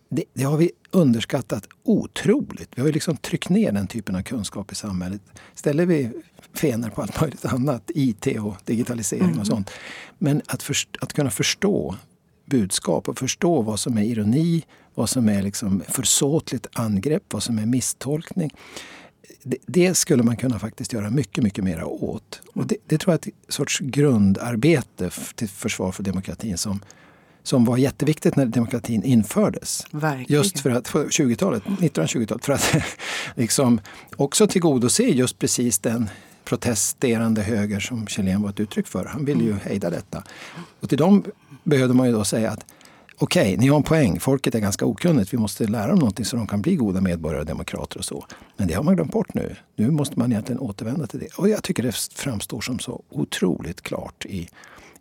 [0.09, 2.69] Det, det, har vi underskattat otroligt.
[2.75, 5.21] Vi har ju liksom tryckt ner den typen av kunskap i samhället.
[5.53, 6.11] Ställer vi
[6.55, 9.39] fener på allt möjligt annat, IT och digitalisering mm.
[9.39, 9.69] och sånt.
[10.17, 11.95] Men att, först, att kunna förstå
[12.45, 14.63] budskap och förstå vad som är ironi,
[14.95, 18.51] vad som är liksom försåtligt angrepp, vad som är misstolkning.
[19.43, 22.41] Det, det, skulle man kunna faktiskt göra mycket, mycket mer åt.
[22.53, 26.79] Och det, det tror jag är ett sorts grundarbete till försvar för demokratin som
[27.47, 29.85] som var jätteviktigt när demokratin infördes.
[29.91, 30.41] Verkligen.
[30.43, 32.75] Just för att, 20-talet, 1920-talet, för att
[33.35, 33.81] liksom
[34.15, 36.09] också tillgodose just precis den
[36.45, 39.05] protesterande höger som Kjellén var ett uttryck för.
[39.05, 39.61] Han ville ju mm.
[39.63, 40.23] hejda detta.
[40.79, 41.23] Och till dem
[41.63, 42.65] behövde man ju då säga att
[43.17, 44.19] okej, okay, ni har en poäng.
[44.19, 45.33] Folket är ganska okunnigt.
[45.33, 48.25] Vi måste lära dem någonting så de kan bli goda medborgare och demokrater och så.
[48.57, 49.55] Men det har man glömt bort nu.
[49.75, 51.27] Nu måste man egentligen återvända till det.
[51.37, 54.49] Och jag tycker det framstår som så otroligt klart i,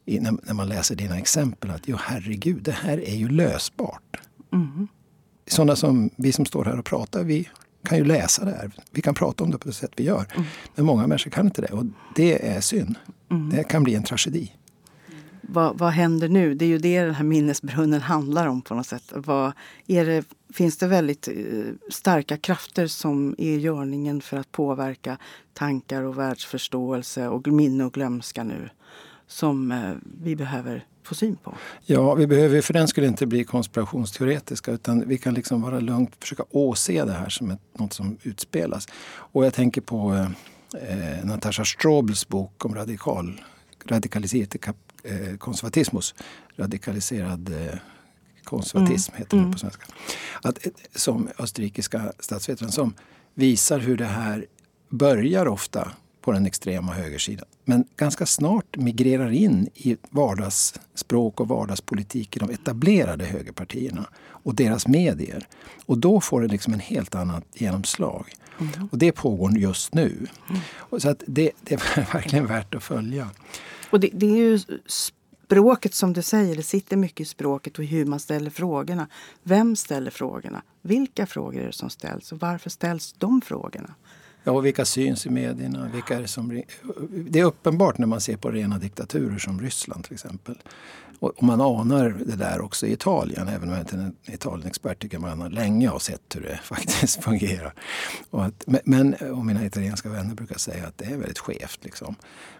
[0.04, 4.20] i när, när, man läser dina exempel att jo herregud, det här är ju lösbart.
[4.52, 4.88] Mm.
[5.46, 7.48] Sådana som vi som står här och pratar, vi
[7.85, 8.70] kan ju läsa det här.
[8.90, 10.27] Vi kan prata om det på det sätt vi gör.
[10.35, 10.47] Mm.
[10.75, 12.94] Men många människor kan inte det och det är synd.
[13.31, 13.51] Mm.
[13.51, 14.53] Det kan bli en tragedi
[15.49, 16.55] vad, vad händer nu?
[16.55, 19.12] Det är ju det den här minnesbrunnen handlar om på något sätt.
[19.14, 19.53] Vad,
[19.87, 21.35] är det, finns det väldigt eh,
[21.90, 25.18] starka krafter som är i görningen för att påverka
[25.53, 28.68] tankar och världsförståelse och minne och glömska nu?
[29.27, 29.92] Som eh,
[30.23, 31.55] vi behöver få syn på?
[31.87, 36.11] Ja, vi behöver för den skulle inte bli konspirationsteoretiska utan vi kan liksom vara lugnt
[36.21, 38.88] försöka åse det här som ett, något som utspelas.
[39.07, 43.40] Och jag tänker på eh, eh Natasha Strobels bok om radikal
[43.87, 44.57] radikalitet
[45.05, 46.14] eh, konservatismus.
[46.57, 47.79] Radikaliserad eh,
[48.45, 49.19] konservatism mm.
[49.19, 49.59] heter det på mm.
[49.59, 49.87] svenska.
[50.43, 50.59] Att,
[50.95, 52.95] som österrikiska statsvetaren som
[53.35, 54.47] visar hur det här
[54.88, 55.93] börjar ofta
[56.24, 57.46] på den extrema högersidan.
[57.64, 64.87] Men ganska snart migrerar in i vardagsspråk och vardagspolitik i de etablerade högerpartierna och deras
[64.87, 65.46] medier.
[65.87, 68.32] Och då får det liksom en helt annat genomslag.
[68.60, 68.88] Mm.
[68.92, 70.26] Och det pågår just nu.
[70.48, 71.00] Mm.
[71.00, 73.30] Så att det, det, är verkligen värt att följa.
[73.90, 77.84] Och det, det, är ju språket som du säger, det sitter mycket i språket och
[77.84, 79.08] hur man ställer frågorna.
[79.42, 80.62] Vem ställer frågorna?
[80.82, 83.94] Vilka frågor är det som ställs och varför ställs de frågorna?
[84.44, 85.90] Ja, och vilka syns i medierna?
[85.92, 86.62] Vilka är det, som,
[87.11, 90.59] det är uppenbart när man ser på rena diktaturer som Ryssland till exempel.
[91.18, 95.02] Och man anar det där också i Italien, även om jag inte är en Italienexpert
[95.02, 97.74] tycker man länge har sett hur det faktiskt fungerar.
[98.30, 101.85] Och att, men, och mina italienska vänner brukar säga att det är väldigt skevt.
[101.85, 102.14] Liksom.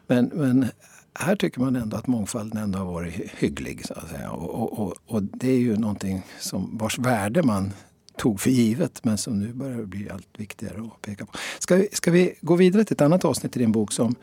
[0.07, 0.67] Men, men
[1.15, 3.87] här tycker man ändå att mångfalden ändå har varit hygglig.
[3.87, 4.31] Så att säga.
[4.31, 7.73] Och, och, och, det är ju någonting som, vars värde man
[8.17, 11.33] tog för givet men som nu börjar bli allt viktigare att peka på.
[11.59, 14.15] Ska vi, ska vi gå vidare till ett annat avsnitt i din bok som,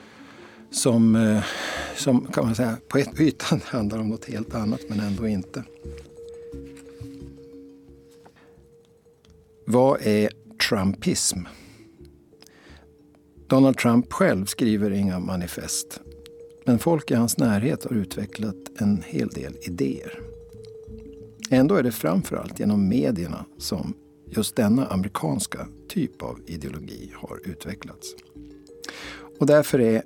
[0.71, 1.43] som, eh,
[1.95, 5.63] som kan man säga på ett ytan handlar om något helt annat men ändå inte.
[9.65, 10.29] Vad är
[10.69, 11.39] Trumpism?
[13.47, 15.99] Donald Trump själv skriver inga manifest
[16.65, 20.30] men folk i hans närhet har utvecklat en hel del idéer.
[21.53, 23.93] Ändå är det framförallt genom medierna som
[24.29, 28.15] just denna amerikanska typ av ideologi har utvecklats.
[29.39, 30.03] Och därför är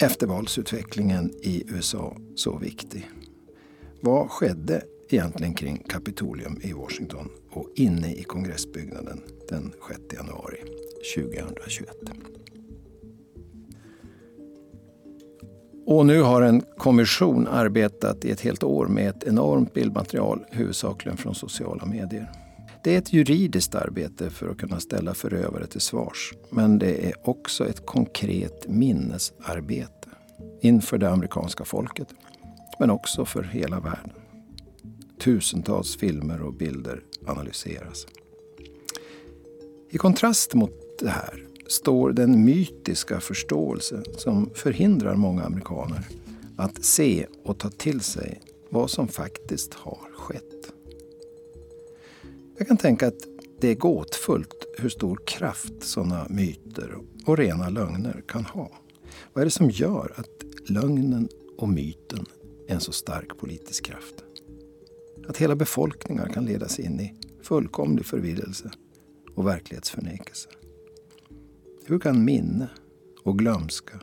[0.00, 3.10] eftervalsutvecklingen i USA så viktig.
[4.00, 10.58] Vad skedde egentligen kring Kapitolium i Washington och inne i kongressbyggnaden den 6 januari
[11.16, 12.23] 2021?
[15.86, 21.16] Och nu har en kommission arbetat i ett helt år med ett enormt bildmaterial, huvudsakligen
[21.16, 22.30] från sociala medier.
[22.84, 26.32] Det är ett juridiskt arbete för att kunna ställa förövare till svars.
[26.50, 30.08] Men det är också ett konkret minnesarbete
[30.62, 32.08] inför det amerikanska folket.
[32.78, 34.12] Men också för hela världen.
[35.20, 38.06] Tusentals filmer och bilder analyseras.
[39.90, 46.06] I kontrast mot det här står den mytiska förståelse som förhindrar många amerikaner
[46.56, 50.72] att se och ta till sig vad som faktiskt har skett.
[52.58, 53.26] Jag kan tänka att
[53.60, 58.70] det är gåtfullt hur stor kraft sådana myter och rena lögner kan ha.
[59.32, 62.26] Vad är det som gör att lögnen och myten
[62.68, 64.14] är en så stark politisk kraft?
[65.28, 68.70] Att hela befolkningar kan ledas in i fullkomlig förvirrelse
[69.34, 70.48] och verklighetsförnekelse.
[71.86, 72.68] Hur kan minne
[73.24, 74.00] och glömska,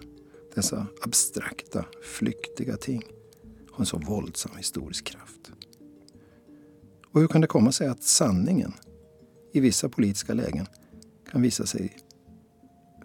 [0.56, 3.04] dessa abstrakta, flyktiga ting,
[3.72, 5.51] ha en så våldsam historisk kraft?
[7.12, 8.74] Och hur kan det komma sig att sanningen
[9.53, 10.66] i vissa politiska lägen
[11.32, 11.97] kan visa sig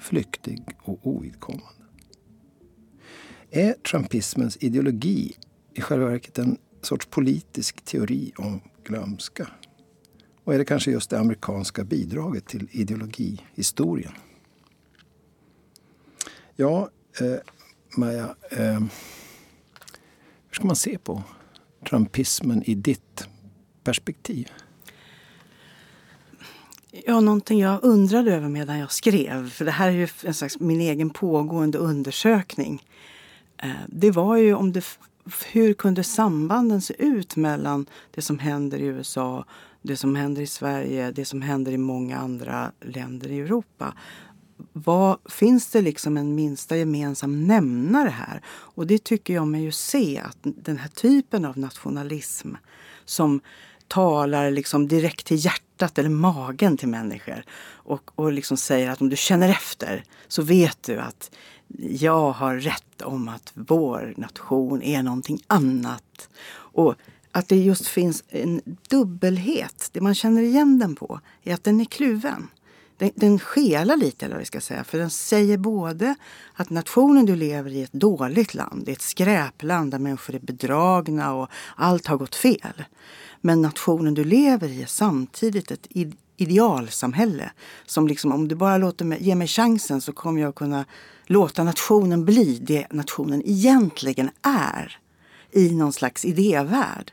[0.00, 1.84] flyktig och ovidkommande?
[3.50, 5.36] Är trumpismens ideologi
[5.74, 9.48] i själva verket en sorts politisk teori om glömska?
[10.44, 14.12] Och är det kanske just det amerikanska bidraget till ideologihistorien
[16.58, 16.90] Ja,
[17.20, 17.36] eh,
[17.96, 18.34] Maja.
[18.50, 18.80] Eh,
[20.48, 21.22] hur ska man se på
[21.88, 23.28] trumpismen i ditt
[23.84, 24.50] perspektiv?
[27.06, 30.60] Ja, någonting jag undrade över medan jag skrev, för det här är ju en slags
[30.60, 32.82] min egen pågående undersökning.
[33.56, 34.84] Eh, det var ju om det
[35.52, 39.44] hur kunde sambanden se ut mellan det som händer i USA,
[39.82, 43.94] det som händer i Sverige, det som händer i många andra länder i Europa?
[44.72, 48.42] Vad, finns det liksom en minsta gemensam nämnare här?
[48.48, 52.54] Och det tycker jag mig ju se att den här typen av nationalism
[53.04, 53.40] som
[53.88, 59.08] talar liksom direkt till hjärtat eller magen till människor och, och liksom säger att om
[59.08, 61.30] du känner efter så vet du att
[61.78, 66.28] jag har rätt om att vår nation är någonting annat.
[66.54, 66.94] Och
[67.32, 71.80] att det just finns en dubbelhet, det man känner igen den på, är att den
[71.80, 72.48] är kluven.
[72.98, 74.84] Den, den skelar lite, eller vad vi ska säga.
[74.84, 76.14] För den säger både
[76.54, 80.34] att nationen du lever i är ett dåligt land, det är ett skräpland där människor
[80.34, 82.84] är bedragna och allt har gått fel.
[83.40, 85.86] Men nationen du lever i är samtidigt ett
[86.36, 87.50] idealsamhälle.
[87.86, 90.84] Som liksom, om du bara låter mig, ger mig chansen så kommer jag kunna
[91.26, 94.98] låta nationen bli det nationen egentligen är.
[95.52, 97.12] I någon slags idévärld.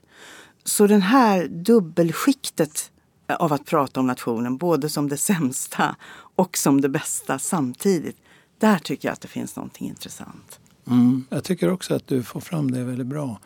[0.64, 2.92] Så det här dubbelskiktet
[3.28, 5.96] av att prata om nationen, både som det sämsta
[6.36, 8.18] och som det bästa samtidigt.
[8.58, 10.60] Där tycker jag att det finns någonting intressant.
[10.88, 13.40] Mm, jag tycker också att du får fram det väldigt bra.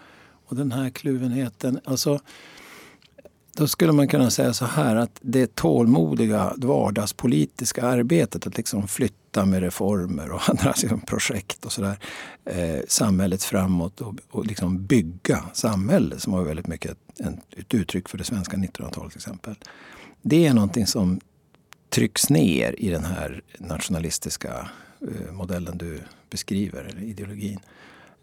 [0.47, 1.79] Och den här kluvenheten.
[1.85, 2.19] Alltså,
[3.53, 9.26] då skulle man kunna säga så här att det tålmodiga vardagspolitiska arbetet att liksom flytta
[9.45, 11.99] med reformer och andra liksom projekt och sådär
[12.45, 18.09] eh, samhället framåt och, och liksom bygga samhället som var väldigt mycket ett, ett uttryck
[18.09, 19.55] för det svenska 1900-talet till exempel.
[20.21, 21.19] Det är någonting som
[21.89, 24.69] trycks ner i den här nationalistiska
[25.01, 27.59] eh, modellen du beskriver, eller ideologin.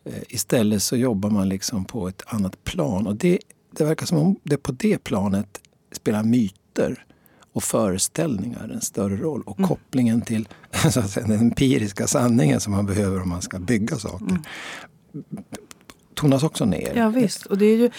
[0.04, 3.06] Eh, istället så jobbar man liksom på ett annat plan.
[3.06, 3.38] Och det
[3.76, 5.60] det verkar som om det på det planet
[5.92, 7.04] spelar myter
[7.54, 9.42] och föreställningar en större roll.
[9.46, 9.68] Och mm.
[9.68, 10.48] kopplingen till
[10.90, 14.42] så att säga, den empiriska sanningen som man behöver om man ska bygga saker mm.
[16.14, 16.92] tonas också ner.
[16.96, 17.46] Ja visst.
[17.46, 17.90] Och det är ju...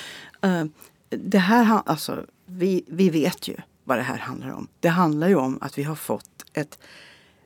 [0.45, 0.65] Uh,
[1.09, 4.67] det här, alltså, vi, vi vet ju vad det här handlar om.
[4.79, 6.79] Det handlar ju om att vi har fått ett,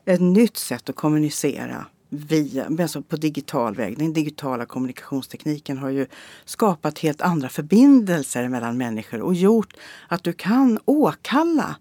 [0.06, 3.98] ett nytt sätt att kommunicera via, alltså på digital väg.
[3.98, 6.06] Den digitala kommunikationstekniken har ju
[6.46, 9.74] skapat helt andra förbindelser mellan människor och gjort
[10.08, 11.76] att du kan åkalla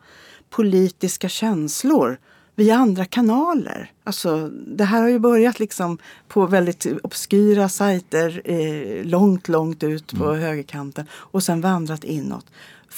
[0.51, 2.19] politiska känslor
[2.55, 3.93] via andra kanaler.
[4.05, 5.99] Alltså, det här har ju börjat liksom
[6.29, 10.41] på väldigt obskyra sajter eh, långt, långt ut på mm.
[10.41, 12.47] högerkanten och sen vandrat inåt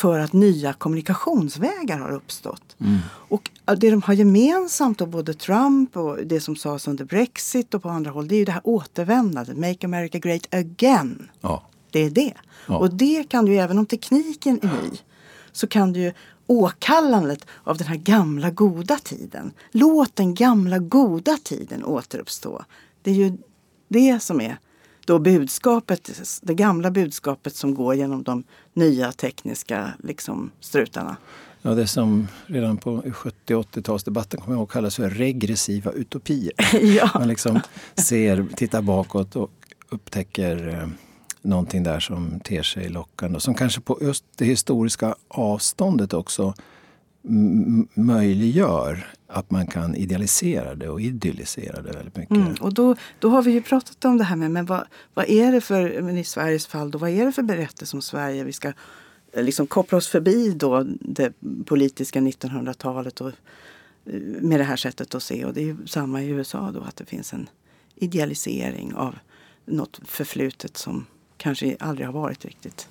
[0.00, 2.76] för att nya kommunikationsvägar har uppstått.
[2.80, 2.98] Mm.
[3.06, 7.82] Och det de har gemensamt, då, både Trump och det som sades under Brexit och
[7.82, 9.56] på andra håll, det är ju det här återvändandet.
[9.56, 11.30] Make America Great Again.
[11.40, 11.62] Ja.
[11.90, 12.34] Det är det.
[12.66, 12.78] Ja.
[12.78, 14.98] Och det kan du, även om tekniken är ny,
[15.52, 16.12] så kan du ju
[16.46, 19.52] åkallandet av den här gamla goda tiden.
[19.70, 22.64] Låt den gamla goda tiden återuppstå.
[23.02, 23.38] Det är ju
[23.88, 24.58] det som är
[25.06, 26.10] då budskapet,
[26.42, 28.44] det gamla budskapet som går genom de
[28.74, 31.16] nya tekniska liksom, strutarna.
[31.62, 36.52] Ja, det som redan på 70 80-talsdebatten kommer jag ihåg kallas för regressiva utopier.
[36.96, 37.10] ja.
[37.14, 37.60] Man liksom
[37.94, 39.50] ser, tittar bakåt och
[39.88, 40.88] upptäcker eh,
[41.42, 43.40] någonting där som ter sig lockande.
[43.40, 46.54] Som kanske på just det historiska avståndet också
[47.94, 52.36] möjliggör att man kan idealisera det och idyllisera det väldigt mycket.
[52.36, 55.28] Mm, och då, då har vi ju pratat om det här med men vad, vad
[55.28, 58.44] är det för, men i Sveriges fall, då, vad är det för berättelse om Sverige
[58.44, 58.72] vi ska
[59.32, 61.32] eh, liksom koppla oss förbi då det
[61.66, 63.34] politiska 1900-talet och eh,
[64.20, 65.44] med det här sättet att se.
[65.44, 67.48] Och det är ju samma i USA då, att det finns en
[67.94, 69.18] idealisering av
[69.64, 71.06] något förflutet som
[71.36, 72.88] kanske aldrig har varit riktigt.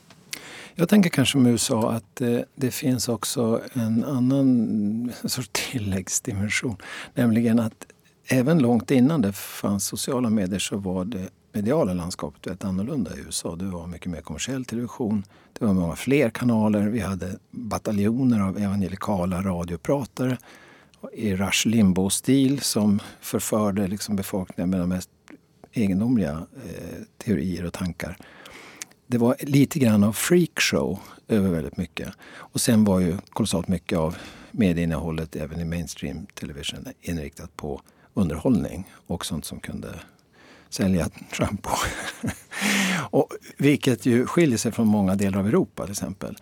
[0.80, 6.78] Jag tänker kanske med USA att eh, det finns också en annan sorts tilläggsdimension.
[7.14, 7.86] Nämligen att
[8.28, 13.20] även långt innan det fanns sociala medier så var det mediala landskapet väldigt annorlunda i
[13.20, 13.56] USA.
[13.56, 15.24] Det var mycket mer kommersiell television.
[15.60, 16.82] Det var många fler kanaler.
[16.82, 20.38] Vi hade bataljoner av evangelikala radiopratare
[21.14, 25.10] i Rush Limbo-stil som förförde liksom befolkningen med de mest
[25.72, 28.18] egendomliga eh, teorier och tankar
[29.12, 32.10] det var lite grann av freakshow över väldigt mycket.
[32.32, 34.18] Och sen var ju kolossalt mycket av
[34.52, 37.82] medieinnehållet även i mainstream television inriktat på
[38.14, 40.00] underhållning och sånt som kunde
[40.70, 41.70] sälja schampo.
[43.12, 46.38] och, vilket ju skiljer sig från många delar av Europa till exempel.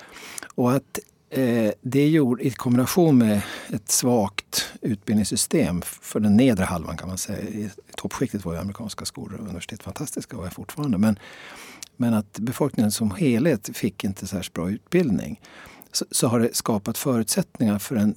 [0.55, 0.99] Och att
[1.30, 3.41] eh, det gjorde i kombination med
[3.74, 7.39] ett svagt utbildningssystem för den nedre halvan kan man säga.
[7.39, 10.97] I toppskiktet var ju amerikanska skolor och universitet fantastiska och är fortfarande.
[10.97, 11.20] Men
[11.98, 15.41] men att befolkningen som helhet fick inte särskilt bra utbildning.
[15.91, 18.16] Så, så har det skapat förutsättningar för en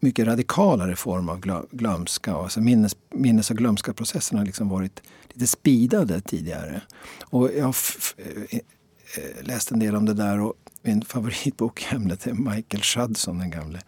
[0.00, 2.34] mycket radikalare form av glömska.
[2.34, 6.82] Alltså minnes, minnes och glömska-processen har liksom varit lite spidade tidigare.
[7.24, 7.76] Och jag har
[8.16, 12.82] eh, eh, läst en del om det där och min favoritbok i ämnet är Michael
[12.82, 13.80] Shudson, den gamle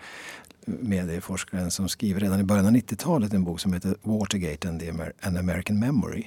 [0.66, 4.90] medieforskaren som skriver redan i början av 90-talet en bok som heter Watergate and the
[4.90, 6.24] Amer an American Memory.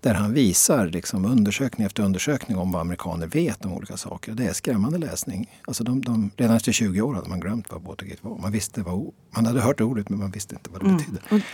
[0.00, 4.32] Där han visar liksom undersökning efter undersökning om vad amerikaner vet om olika saker.
[4.32, 5.50] Det är skrämmande läsning.
[5.64, 8.38] Alltså de, de, redan efter 20 år hade man glömt vad Watergate var.
[8.38, 11.44] Man, visste vad, man hade hört ordet men man visste inte vad det betydde.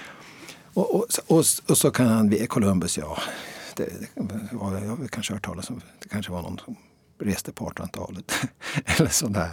[0.74, 3.18] Och, och, och, och så kan han, Columbus, ja,
[3.76, 3.84] det,
[4.14, 6.76] det, jag har kanske hört talas om, det kanske var någon som
[7.18, 8.32] reste på 1800-talet.
[8.84, 9.50] Eller sådär.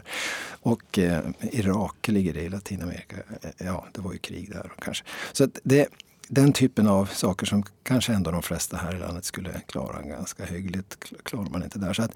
[0.61, 3.15] Och eh, Irak ligger det i Latinamerika.
[3.41, 5.03] Eh, ja, det var ju krig där kanske.
[5.31, 5.87] Så att det,
[6.27, 10.45] den typen av saker som kanske ändå de flesta här i landet skulle klara ganska
[10.45, 11.93] hyggligt, klarar man inte där.
[11.93, 12.11] Så att,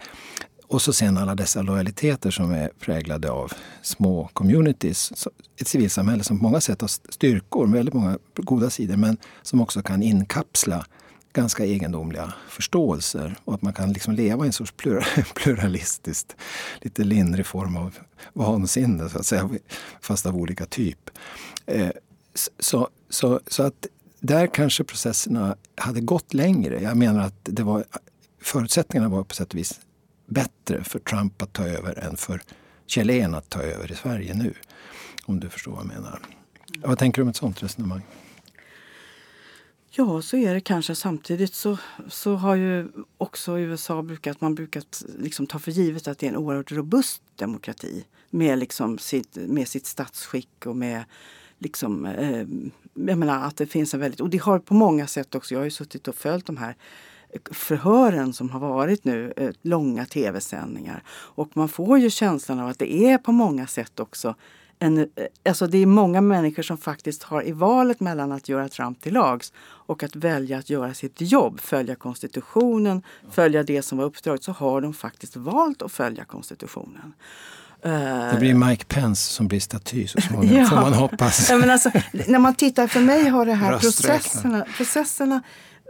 [0.67, 5.27] och så sen alla dessa lojaliteter som är präglade av små communities.
[5.61, 9.81] Ett civilsamhälle som på många sätt har styrkor, väldigt många goda sidor, men som också
[9.81, 10.85] kan inkapsla
[11.33, 14.73] ganska egendomliga förståelser och att man kan liksom leva i en sorts
[15.35, 16.35] pluralistiskt,
[16.81, 17.97] lite lindrig form av
[18.33, 19.49] vansinne, så att säga,
[20.01, 21.09] fast av olika typ.
[21.65, 21.89] Eh,
[22.59, 23.87] så, så, så att
[24.19, 26.81] där kanske processerna hade gått längre.
[26.81, 27.85] Jag menar att det var,
[28.41, 29.79] förutsättningarna var på sätt och vis
[30.25, 32.41] bättre för Trump att ta över än för
[32.87, 34.53] Chilen att ta över i Sverige nu.
[35.25, 36.19] Om du förstår vad jag menar.
[36.77, 38.01] Vad tänker du om ett sånt resonemang?
[39.99, 40.95] Ja, så är det kanske.
[40.95, 41.77] Samtidigt så,
[42.07, 42.87] så har ju
[43.17, 47.21] också USA brukat, man brukat liksom ta för givet att det är en oerhört robust
[47.35, 51.03] demokrati med, liksom sitt, med sitt statsskick och med
[51.59, 52.45] liksom, eh,
[52.93, 55.59] jag menar att det finns en väldigt, och det har på många sätt också, jag
[55.59, 56.75] har ju suttit och följt de här
[57.51, 61.03] förhören som har varit nu, eh, långa tv-sändningar.
[61.09, 64.35] Och man får ju känslan av att det är på många sätt också
[64.79, 65.05] en, eh,
[65.45, 69.13] alltså det är många människor som faktiskt har i valet mellan att göra Trump till
[69.13, 73.01] lags och att välja att göra sitt jobb, följa konstitutionen,
[73.31, 77.13] följa det som var uppdraget, så har de faktiskt valt att följa konstitutionen.
[77.81, 80.65] Det blir Mike Pence som blir staty så småningom, Ja.
[80.65, 81.49] får man hoppas.
[81.49, 81.91] Ja, men alltså,
[82.27, 85.41] när man tittar, för mig har det här processerna, processerna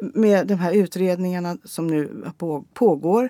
[0.02, 3.30] med de här utredningarna som nu på, pågår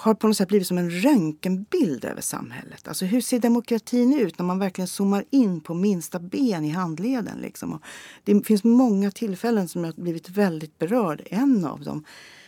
[0.00, 2.88] har på något sätt blivit som en röntgenbild över samhället.
[2.88, 7.38] Alltså hur ser demokratin ut när man verkligen zoomar in på minsta ben i handleden?
[7.38, 7.72] Liksom?
[7.72, 7.82] Och
[8.24, 11.22] det finns många tillfällen som jag har blivit väldigt berörd.
[11.30, 12.04] En av dem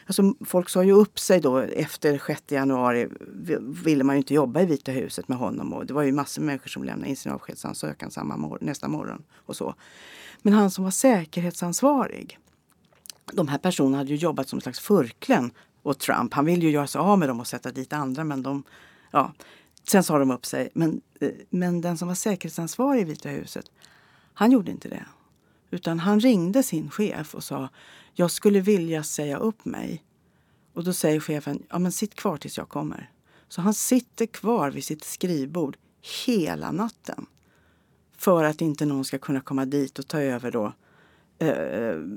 [0.06, 3.08] Alltså, folk sa ju upp sig då efter 6 januari.
[3.84, 5.72] ville man ju inte jobba i Vita huset med honom.
[5.72, 8.88] Och det var ju massor av människor som lämnade in sin avskedsansökan samma mor- nästa
[8.88, 9.22] morgon.
[9.36, 9.74] och så.
[10.42, 12.38] Men han som var säkerhetsansvarig.
[13.32, 15.50] De här personerna hade ju jobbat som en slags förklen
[15.82, 16.34] och Trump.
[16.34, 18.24] Han ville ju göra sig av med dem och sätta dit andra.
[18.24, 18.62] Men de,
[19.10, 19.32] ja.
[19.88, 20.70] Sen sa de upp sig.
[20.74, 23.70] Men, eh, men den som var säkerhetsansvarig i Vita huset,
[24.34, 25.04] han gjorde inte det.
[25.70, 27.68] Utan han ringde sin chef och sa
[28.14, 30.04] jag skulle vilja säga upp mig.
[30.74, 33.10] Och då säger chefen, ja men sitt kvar tills jag kommer.
[33.48, 35.76] Så han sitter kvar vid sitt skrivbord
[36.26, 37.26] hela natten.
[38.16, 40.72] För att inte någon ska kunna komma dit och ta över då eh,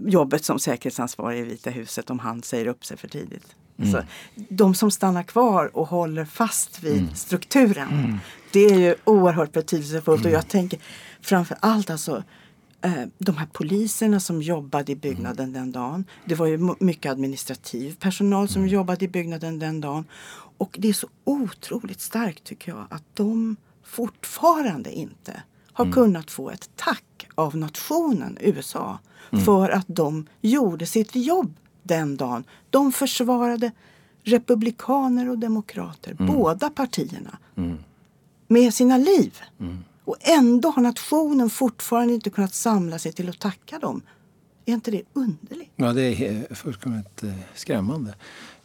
[0.05, 3.55] jobbet som säkerhetsansvarig i Vita huset om han säger upp sig för tidigt.
[3.91, 4.03] Så
[4.49, 8.19] de som stannar kvar och håller fast vid strukturen.
[8.51, 10.79] Det är ju oerhört betydelsefullt och jag tänker
[11.21, 12.23] framför allt alltså
[12.81, 16.05] eh, de här poliserna som jobbade i byggnaden den dagen.
[16.25, 20.05] Det var ju mycket administrativ personal som jobbade i byggnaden den dagen.
[20.57, 25.43] Och det är så otroligt starkt tycker jag att de fortfarande inte
[25.73, 28.99] har kunnat få ett tack av nationen USA
[29.45, 31.53] för att de gjorde sitt jobb
[31.83, 32.43] den dagen.
[32.69, 33.71] De försvarade
[34.23, 37.37] republikaner och demokrater, båda partierna,
[38.47, 39.41] med sina liv.
[40.05, 44.01] Och ändå har nationen fortfarande inte kunnat samla sig till att tacka dem.
[44.65, 45.71] Är inte det underligt?
[45.75, 48.15] Ja, det är fullkomligt eh, skrämmande.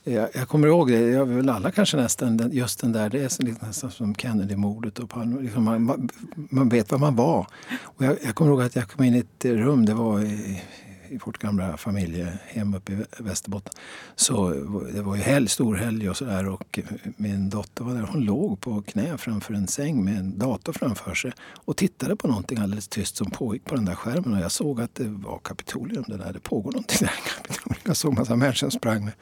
[0.08, 3.66] Jag, jag kommer ihåg det, jag väl alla kanske nästan, just den där, det är
[3.66, 5.42] nästan som Kennedy-mordet och Palme.
[5.42, 6.08] Liksom man,
[6.50, 7.46] man, vet var man var.
[7.82, 10.62] Och jag, jag kommer ihåg att jag kom in i ett rum, det var i,
[11.10, 13.72] i vårt gamla familjehem uppe i Västerbotten.
[14.16, 14.50] Så
[14.92, 16.78] det var ju helg, stor helg och sådär och
[17.16, 18.02] min dotter var där.
[18.02, 21.32] Hon låg på knä framför en säng med en dator framför sig
[21.64, 24.34] och tittade på någonting alldeles tyst som pågick på den där skärmen.
[24.34, 26.32] Och jag såg att det var Kapitolium det där.
[26.32, 27.80] Det pågår någonting där i Kapitolium.
[27.84, 29.14] Jag såg massa människor som sprang med,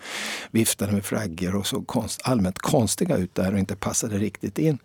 [0.50, 4.78] viftade med flaggor och såg konst, allmänt konstiga ut där och inte passade riktigt in.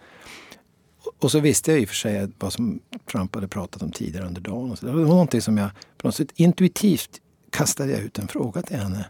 [1.21, 2.79] Och så visste jag i och för sig vad som
[3.11, 4.77] Trump hade pratat om tidigare under dagen.
[4.81, 8.77] Det var någonting som jag på något sätt intuitivt kastade jag ut en fråga till
[8.77, 9.05] henne.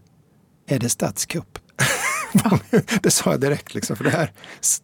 [0.67, 1.59] Är det statskupp?
[3.01, 3.73] det sa jag direkt.
[3.73, 4.31] Liksom, för det här,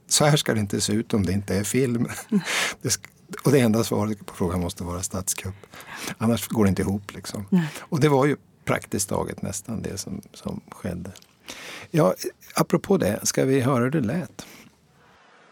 [0.08, 2.08] så här ska det inte se ut om det inte är film.
[3.44, 5.56] Och det enda svaret på frågan måste vara statskupp.
[6.18, 7.14] Annars går det inte ihop.
[7.14, 7.68] Liksom.
[7.80, 11.12] Och det var ju praktiskt taget nästan det som, som skedde.
[11.92, 12.14] Ja,
[12.56, 14.46] apropå det, ska vi höra hur det lät?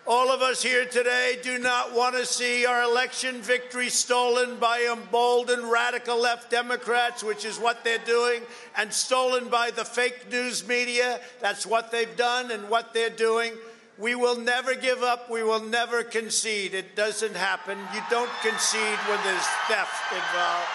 [0.08, 4.88] All of us here today do not want to see our election victory stolen by
[4.92, 8.44] emboldened radical left Democrats, which is what they're doing,
[8.78, 11.20] and stolen by the fake news media.
[11.42, 13.54] That's what they've done and what they're doing.
[13.98, 15.32] We will never give up.
[15.32, 16.76] We will never concede.
[16.76, 17.80] It doesn't happen.
[17.92, 20.70] You don't concede when there's theft involved.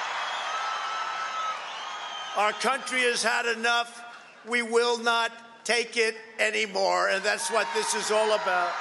[2.37, 4.03] Our country has had enough.
[4.49, 5.31] We will not
[5.63, 7.11] take it anymore.
[7.11, 8.73] And that's what this is all about.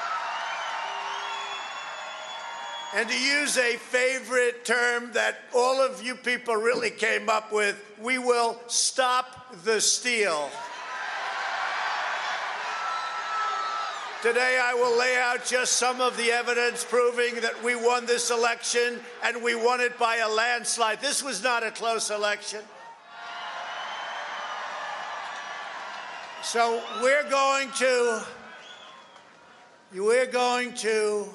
[2.95, 7.79] And to use a favorite term that all of you people really came up with,
[8.01, 10.49] we will stop the steal.
[14.23, 18.31] Today, I will lay out just some of the evidence proving that we won this
[18.31, 20.99] election and we won it by a landslide.
[20.99, 22.61] This was not a close election.
[26.41, 28.25] So, we're going to,
[29.93, 31.27] we're going to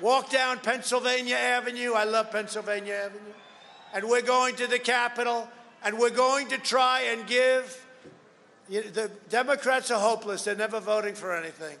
[0.00, 1.92] walk down Pennsylvania Avenue.
[1.92, 3.34] I love Pennsylvania Avenue.
[3.94, 5.48] And we're going to the Capitol
[5.84, 7.84] and we're going to try and give.
[8.68, 10.44] The Democrats are hopeless.
[10.44, 11.76] They're never voting for anything,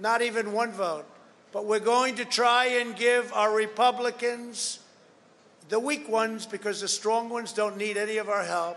[0.00, 1.06] not even one vote.
[1.52, 4.80] But we're going to try and give our Republicans,
[5.68, 8.76] the weak ones, because the strong ones don't need any of our help,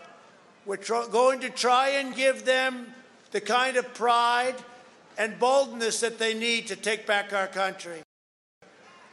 [0.65, 2.87] we're going to try and give them
[3.31, 4.55] the kind of pride
[5.17, 8.03] and boldness that they need to take back our country.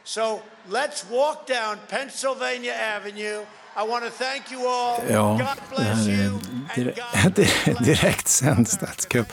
[0.05, 0.39] So
[0.69, 3.45] let's walk down Pennsylvania Avenue.
[3.75, 5.01] I want to thank you all.
[5.09, 6.39] Ja, God det bless you.
[6.75, 9.27] direkt, direkt sänd statskupp.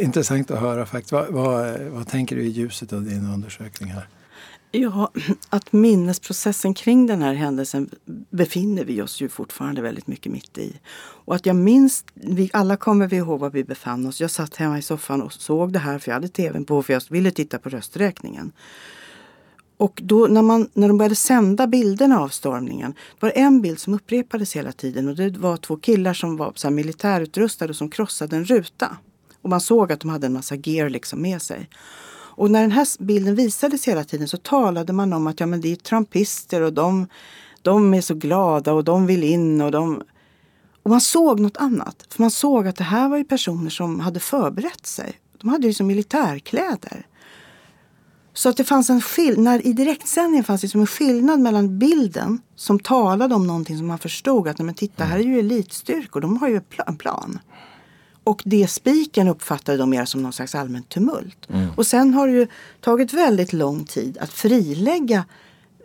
[0.00, 1.12] Intressant att höra faktiskt.
[1.12, 4.08] Vad, vad, vad tänker du i ljuset av din undersökning här?
[4.70, 5.12] Ja,
[5.48, 7.90] att minnesprocessen kring den här händelsen
[8.30, 10.80] befinner vi oss ju fortfarande väldigt mycket mitt i.
[11.24, 14.20] Och att jag minns, vi alla kommer vi ihåg var vi befann oss.
[14.20, 16.92] Jag satt hemma i soffan och såg det här för jag hade tvn på för
[16.92, 18.52] jag ville titta på rösträkningen.
[19.80, 23.78] Och då när, man, när de började sända bilderna av stormningen var det en bild
[23.78, 27.76] som upprepades hela tiden och det var två killar som var så här militärutrustade och
[27.76, 28.96] som krossade en ruta.
[29.42, 31.68] Och man såg att de hade en massa gear liksom med sig.
[32.12, 35.60] Och när den här bilden visades hela tiden så talade man om att ja, men
[35.60, 37.06] det är trumpister och de,
[37.62, 40.02] de är så glada och de vill in och de...
[40.82, 42.06] Och man såg något annat.
[42.08, 45.12] För man såg att det här var ju personer som hade förberett sig.
[45.40, 47.06] De hade ju liksom militärkläder.
[48.40, 52.40] Så att det fanns en skillnad, i direktsändningen fanns det som en skillnad mellan bilden
[52.56, 56.36] som talade om någonting som man förstod att men titta här är ju elitstyrkor, de
[56.36, 57.38] har ju en plan.
[58.24, 61.48] Och det spiken uppfattade de mer som någon slags allmänt tumult.
[61.76, 62.46] Och sen har det ju
[62.80, 65.24] tagit väldigt lång tid att frilägga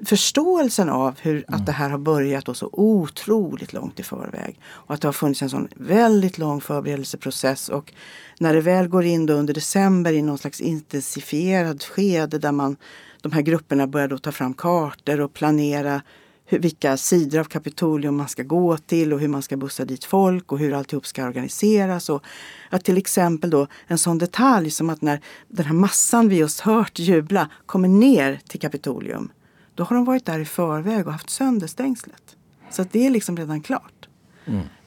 [0.05, 4.59] förståelsen av hur att det här har börjat och så otroligt långt i förväg.
[4.65, 7.69] Och att det har funnits en sån väldigt lång förberedelseprocess.
[7.69, 7.93] Och
[8.39, 12.77] när det väl går in då under december i någon slags intensifierad skede där man,
[13.21, 16.01] de här grupperna börjar då ta fram kartor och planera
[16.45, 20.05] hur, vilka sidor av Kapitolium man ska gå till och hur man ska bussa dit
[20.05, 22.09] folk och hur alltihop ska organiseras.
[22.09, 22.23] Och
[22.69, 26.59] att till exempel då en sån detalj som att när den här massan vi just
[26.59, 29.29] hört jubla kommer ner till Kapitolium
[29.75, 32.35] då har de varit där i förväg och haft sönder stängslet.
[32.69, 34.07] Så att det är liksom redan klart.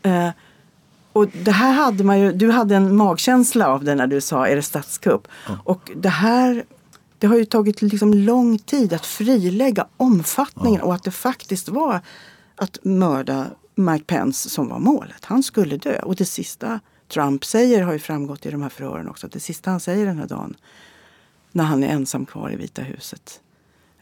[0.02, 0.30] Eh,
[1.12, 4.48] och det här hade man ju, du hade en magkänsla av det när du sa
[4.48, 5.28] är det statskupp?
[5.64, 6.64] Och det här
[7.18, 12.00] det har ju tagit liksom lång tid att frilägga omfattningen och att det faktiskt var
[12.56, 15.24] att mörda Mike Pence som var målet.
[15.24, 16.00] Han skulle dö.
[16.02, 19.28] Och det sista Trump säger har ju framgått i de här förhören också.
[19.28, 20.56] Det sista han säger den här dagen
[21.52, 23.40] när han är ensam kvar i Vita huset.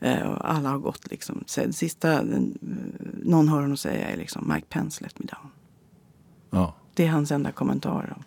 [0.00, 1.44] Eh, och alla har gått liksom.
[1.54, 2.58] Det sista den,
[3.22, 5.50] någon hör honom säga är liksom Mike Pence let me down.
[6.50, 8.16] Ja, Det är hans enda kommentar.
[8.16, 8.24] Om.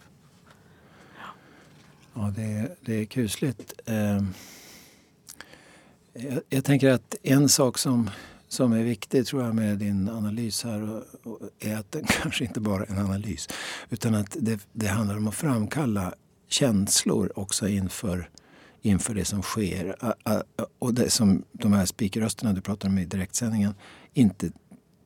[2.14, 3.74] ja det, är, det är kusligt.
[3.86, 4.24] Eh,
[6.14, 8.10] jag, jag tänker att en sak som,
[8.48, 12.46] som är viktig tror jag med din analys här och, och är att den kanske
[12.46, 13.48] inte bara är en analys
[13.90, 16.14] utan att det, det handlar om att framkalla
[16.48, 18.30] känslor också inför,
[18.82, 19.96] inför det som sker.
[20.80, 23.74] Och det som de här speakerrösterna du pratar om i direktsändningen
[24.14, 24.52] inte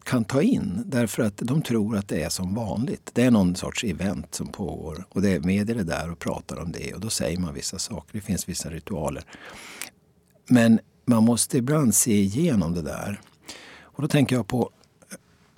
[0.03, 3.09] kan ta in därför att de tror att det är som vanligt.
[3.13, 6.59] Det är någon sorts event som pågår och det är medier är där och pratar
[6.59, 8.13] om det och då säger man vissa saker.
[8.13, 9.23] Det finns vissa ritualer.
[10.47, 13.21] Men man måste ibland se igenom det där.
[13.81, 14.69] Och då tänker jag på
[15.11, 15.17] eh,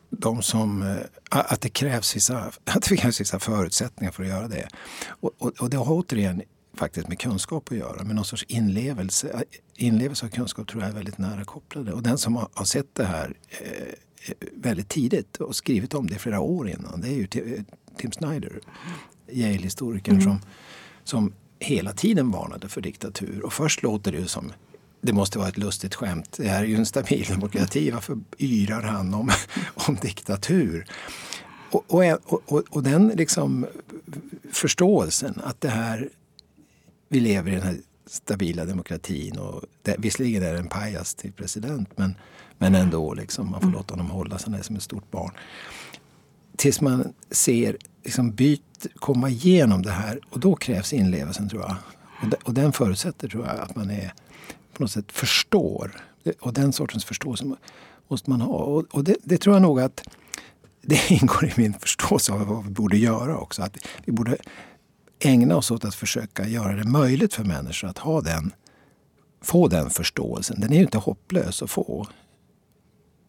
[0.10, 0.98] de som, eh,
[1.30, 4.68] att, det krävs vissa, att det krävs vissa förutsättningar för att göra det.
[5.08, 6.42] Och, och, och det har återigen
[6.76, 8.04] faktiskt med kunskap att göra.
[8.04, 9.44] Men någon sorts inlevelse,
[9.76, 11.94] inlevelse och kunskap tror jag är väldigt nära kopplade.
[11.94, 13.94] Och den som har, sett det här eh,
[14.54, 17.28] väldigt tidigt och skrivit om det flera år innan, det är ju
[17.98, 18.60] Tim Snyder,
[19.32, 20.24] Yale-historikern mm.
[20.24, 20.40] som,
[21.04, 23.46] som hela tiden varnade för diktatur.
[23.46, 24.52] Och först låter det ju som
[25.02, 26.36] det måste vara ett lustigt skämt.
[26.38, 27.92] Det här är ju en stabil demokrati.
[27.92, 29.32] Varför yrar han om,
[29.74, 30.86] om diktatur?
[31.72, 33.66] Och, och, och, och, den liksom
[34.52, 36.10] förståelsen att det här,
[37.16, 41.32] vi lever i den här stabila demokratin och det, visserligen är det en pajas till
[41.32, 42.16] president men,
[42.58, 43.78] men ändå, liksom, man får mm.
[43.78, 45.32] låta honom hålla sig som ett stort barn.
[46.58, 51.76] Tills man ser liksom byt, komma igenom det här och då krävs inlevelsen tror jag.
[52.22, 54.14] Och, de, och den förutsätter tror jag att man är
[54.74, 55.92] på något sätt förstår.
[56.40, 57.56] Och den sortens förståelse
[58.08, 58.58] måste man ha.
[58.58, 60.04] Och, och det, det, tror jag nog att
[60.82, 63.62] det ingår i min förståelse av vad vi borde göra också.
[63.62, 64.38] Att vi borde
[65.26, 68.54] ägna oss åt att försöka göra det möjligt för människor att ha den,
[69.42, 70.60] få den förståelsen.
[70.60, 72.08] Den är ju inte hopplös att få.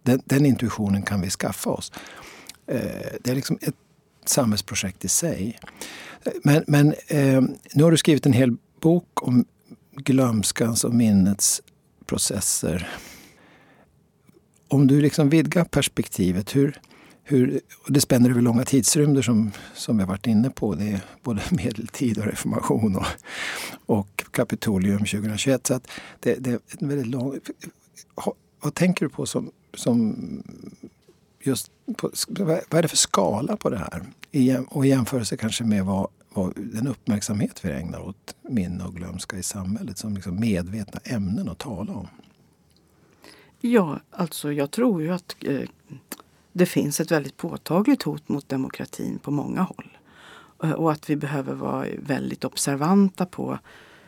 [0.03, 1.92] Den, den intuitionen kan vi skaffa oss.
[2.66, 2.80] Eh,
[3.20, 3.74] det är liksom ett
[4.24, 5.59] samhällsprojekt i sig.
[6.42, 7.42] Men, men eh,
[7.72, 9.44] nu har du skrivit en hel bok om
[9.97, 11.62] glömskans och minnets
[12.07, 12.88] processer.
[14.68, 16.80] Om du liksom vidgar perspektivet, hur,
[17.28, 20.74] hur, och det spänner över långa tidsrymder som, som jag varit inne på.
[20.74, 23.06] Det är både medeltid och reformation och,
[23.86, 25.66] och Kapitolium 2021.
[25.66, 27.38] Så att det, det är en väldigt lång...
[28.60, 30.16] Vad tänker du på som, som
[31.40, 32.10] just på,
[32.68, 34.02] vad är det för skala på det här?
[34.30, 38.94] I, och i jämförelse kanske med vad, vad, den uppmärksamhet vi ägnar åt minne och
[38.94, 42.08] glömska i samhället som liksom medvetna ämnen att tala om.
[43.60, 45.60] Ja, alltså jag tror ju att eh,
[46.57, 49.98] det finns ett väldigt påtagligt hot mot demokratin på många håll.
[50.62, 53.59] Eh, och att vi behöver vara väldigt observanta på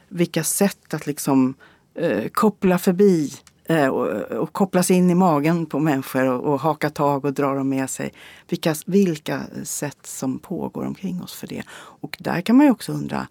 [0.09, 1.55] vilka sätt att liksom
[1.95, 3.33] eh, koppla förbi
[3.65, 7.55] eh, och, och, kopplas in i magen på människor och, och haka tag och dra
[7.55, 8.13] dem med sig.
[8.49, 11.63] Vilka, vilka sätt som pågår omkring oss för det.
[12.01, 13.29] Och där kan man ju också undra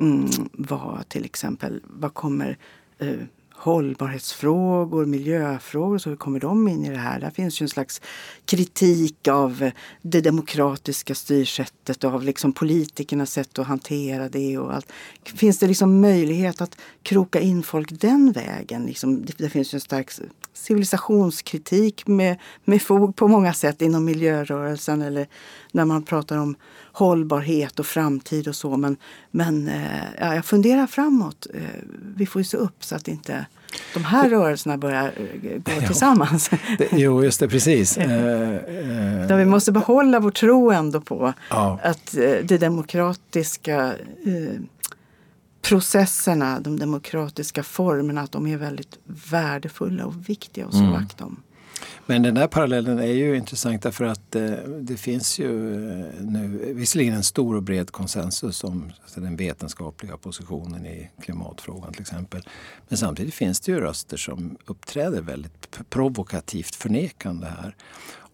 [0.00, 2.58] mm, vad till exempel, vad kommer
[2.98, 3.14] eh,
[3.60, 7.20] hållbarhetsfrågor, miljöfrågor, så hur kommer de in i det här?
[7.20, 8.00] Där finns ju en slags
[8.44, 9.70] kritik av
[10.02, 14.58] det demokratiska styrsättet och av liksom politikernas sätt att hantera det.
[14.58, 14.92] Och allt.
[15.24, 18.86] Finns det liksom möjlighet att kroka in folk den vägen?
[18.86, 20.10] Liksom, det, det finns ju en stark
[20.52, 25.26] civilisationskritik med, med fog på många sätt inom miljörörelsen eller
[25.72, 26.56] när man pratar om
[26.92, 28.76] hållbarhet och framtid och så.
[28.76, 28.96] Men,
[29.30, 31.46] men eh, ja, jag funderar framåt.
[31.54, 31.60] Eh,
[32.16, 33.46] vi får ju se upp så att inte
[33.94, 36.50] de här rörelserna börjar eh, gå ja, tillsammans.
[36.78, 37.98] Det, jo, just det, precis.
[37.98, 41.78] eh, vi måste behålla vår tro ändå på ja.
[41.82, 42.12] att
[42.42, 43.94] det demokratiska
[45.62, 48.98] processerna, de demokratiska formerna, att de är väldigt
[49.30, 50.92] värdefulla och viktiga att slå mm.
[50.92, 51.42] vakt om.
[52.06, 54.50] Men den där parallellen är ju intressant därför att eh,
[54.80, 60.86] det finns ju eh, nu visserligen en stor och bred konsensus om den vetenskapliga positionen
[60.86, 62.42] i klimatfrågan till exempel.
[62.88, 67.76] Men samtidigt finns det ju röster som uppträder väldigt provokativt förnekande här.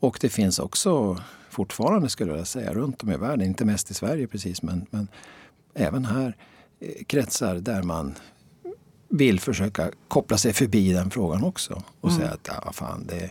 [0.00, 3.94] Och det finns också fortfarande skulle jag säga runt om i världen, inte mest i
[3.94, 5.08] Sverige precis men, men
[5.74, 6.36] även här
[6.80, 8.14] eh, kretsar där man
[9.16, 12.20] vill försöka koppla sig förbi den frågan också och mm.
[12.20, 13.30] säga att ja, fan, det,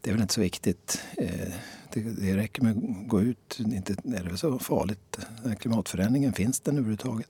[0.00, 1.00] det är väl inte så viktigt.
[1.16, 1.52] Eh,
[1.92, 3.58] det, det räcker med att gå ut.
[3.58, 5.18] Inte är det så farligt.
[5.60, 7.28] Klimatförändringen finns den överhuvudtaget.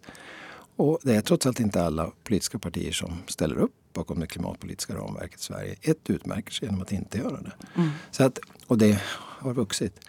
[0.76, 4.94] Och det är trots allt inte alla politiska partier som ställer upp bakom det klimatpolitiska
[4.94, 5.74] ramverket i Sverige.
[5.82, 7.52] Ett utmärker sig genom att inte göra det.
[7.74, 7.90] Mm.
[8.10, 9.02] Så att, och det
[9.38, 10.00] har vuxit.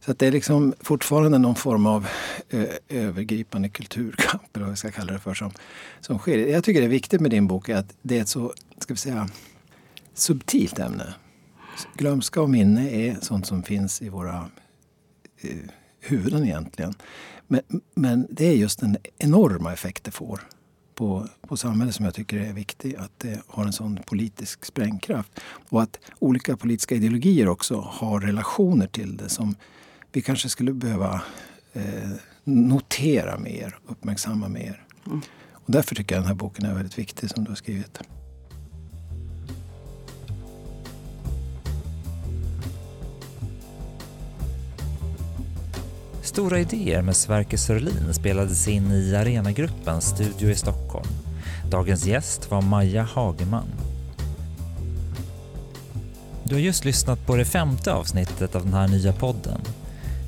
[0.00, 2.08] Så att det är liksom fortfarande någon form av
[2.50, 5.50] ö, övergripande kulturkamp, eller vad vi ska kalla det för, som,
[6.00, 6.38] som sker.
[6.38, 8.94] Jag tycker det är viktigt med din bok är att det är ett så, ska
[8.94, 9.28] vi säga,
[10.14, 11.14] subtilt ämne.
[11.94, 14.50] Glömska och minne är sånt som finns i våra
[15.40, 15.56] eh,
[16.00, 16.94] huvuden egentligen.
[17.46, 17.62] Men,
[17.94, 20.40] men det är just den enorma effekt det får
[20.94, 22.96] på, på samhället som jag tycker är viktig.
[22.96, 25.40] Att det har en sån politisk sprängkraft.
[25.68, 29.54] Och att olika politiska ideologier också har relationer till det som
[30.12, 31.22] vi kanske skulle behöva
[31.72, 32.10] eh,
[32.44, 34.84] notera mer, uppmärksamma mer.
[35.06, 35.20] Mm.
[35.52, 38.00] Och därför tycker jag den här boken är väldigt viktig som du har skrivit.
[46.32, 51.08] Stora idéer med Sverker Sörlin spelades in i Arenagruppens studio i Stockholm.
[51.70, 53.66] Dagens gäst var Maja Hageman.
[56.44, 59.60] Du har just lyssnat på det femte avsnittet av den här nya podden.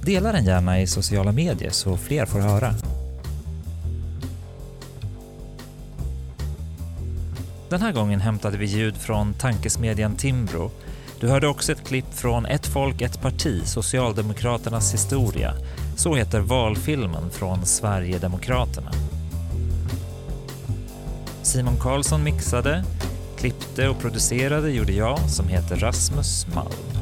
[0.03, 2.75] Dela den gärna i sociala medier så fler får höra.
[7.69, 10.71] Den här gången hämtade vi ljud från tankesmedjan Timbro.
[11.21, 15.55] Du hörde också ett klipp från Ett folk, ett parti, Socialdemokraternas historia.
[15.97, 18.91] Så heter valfilmen från Sverigedemokraterna.
[21.43, 22.85] Simon Karlsson mixade,
[23.39, 26.94] klippte och producerade gjorde jag som heter Rasmus Malm.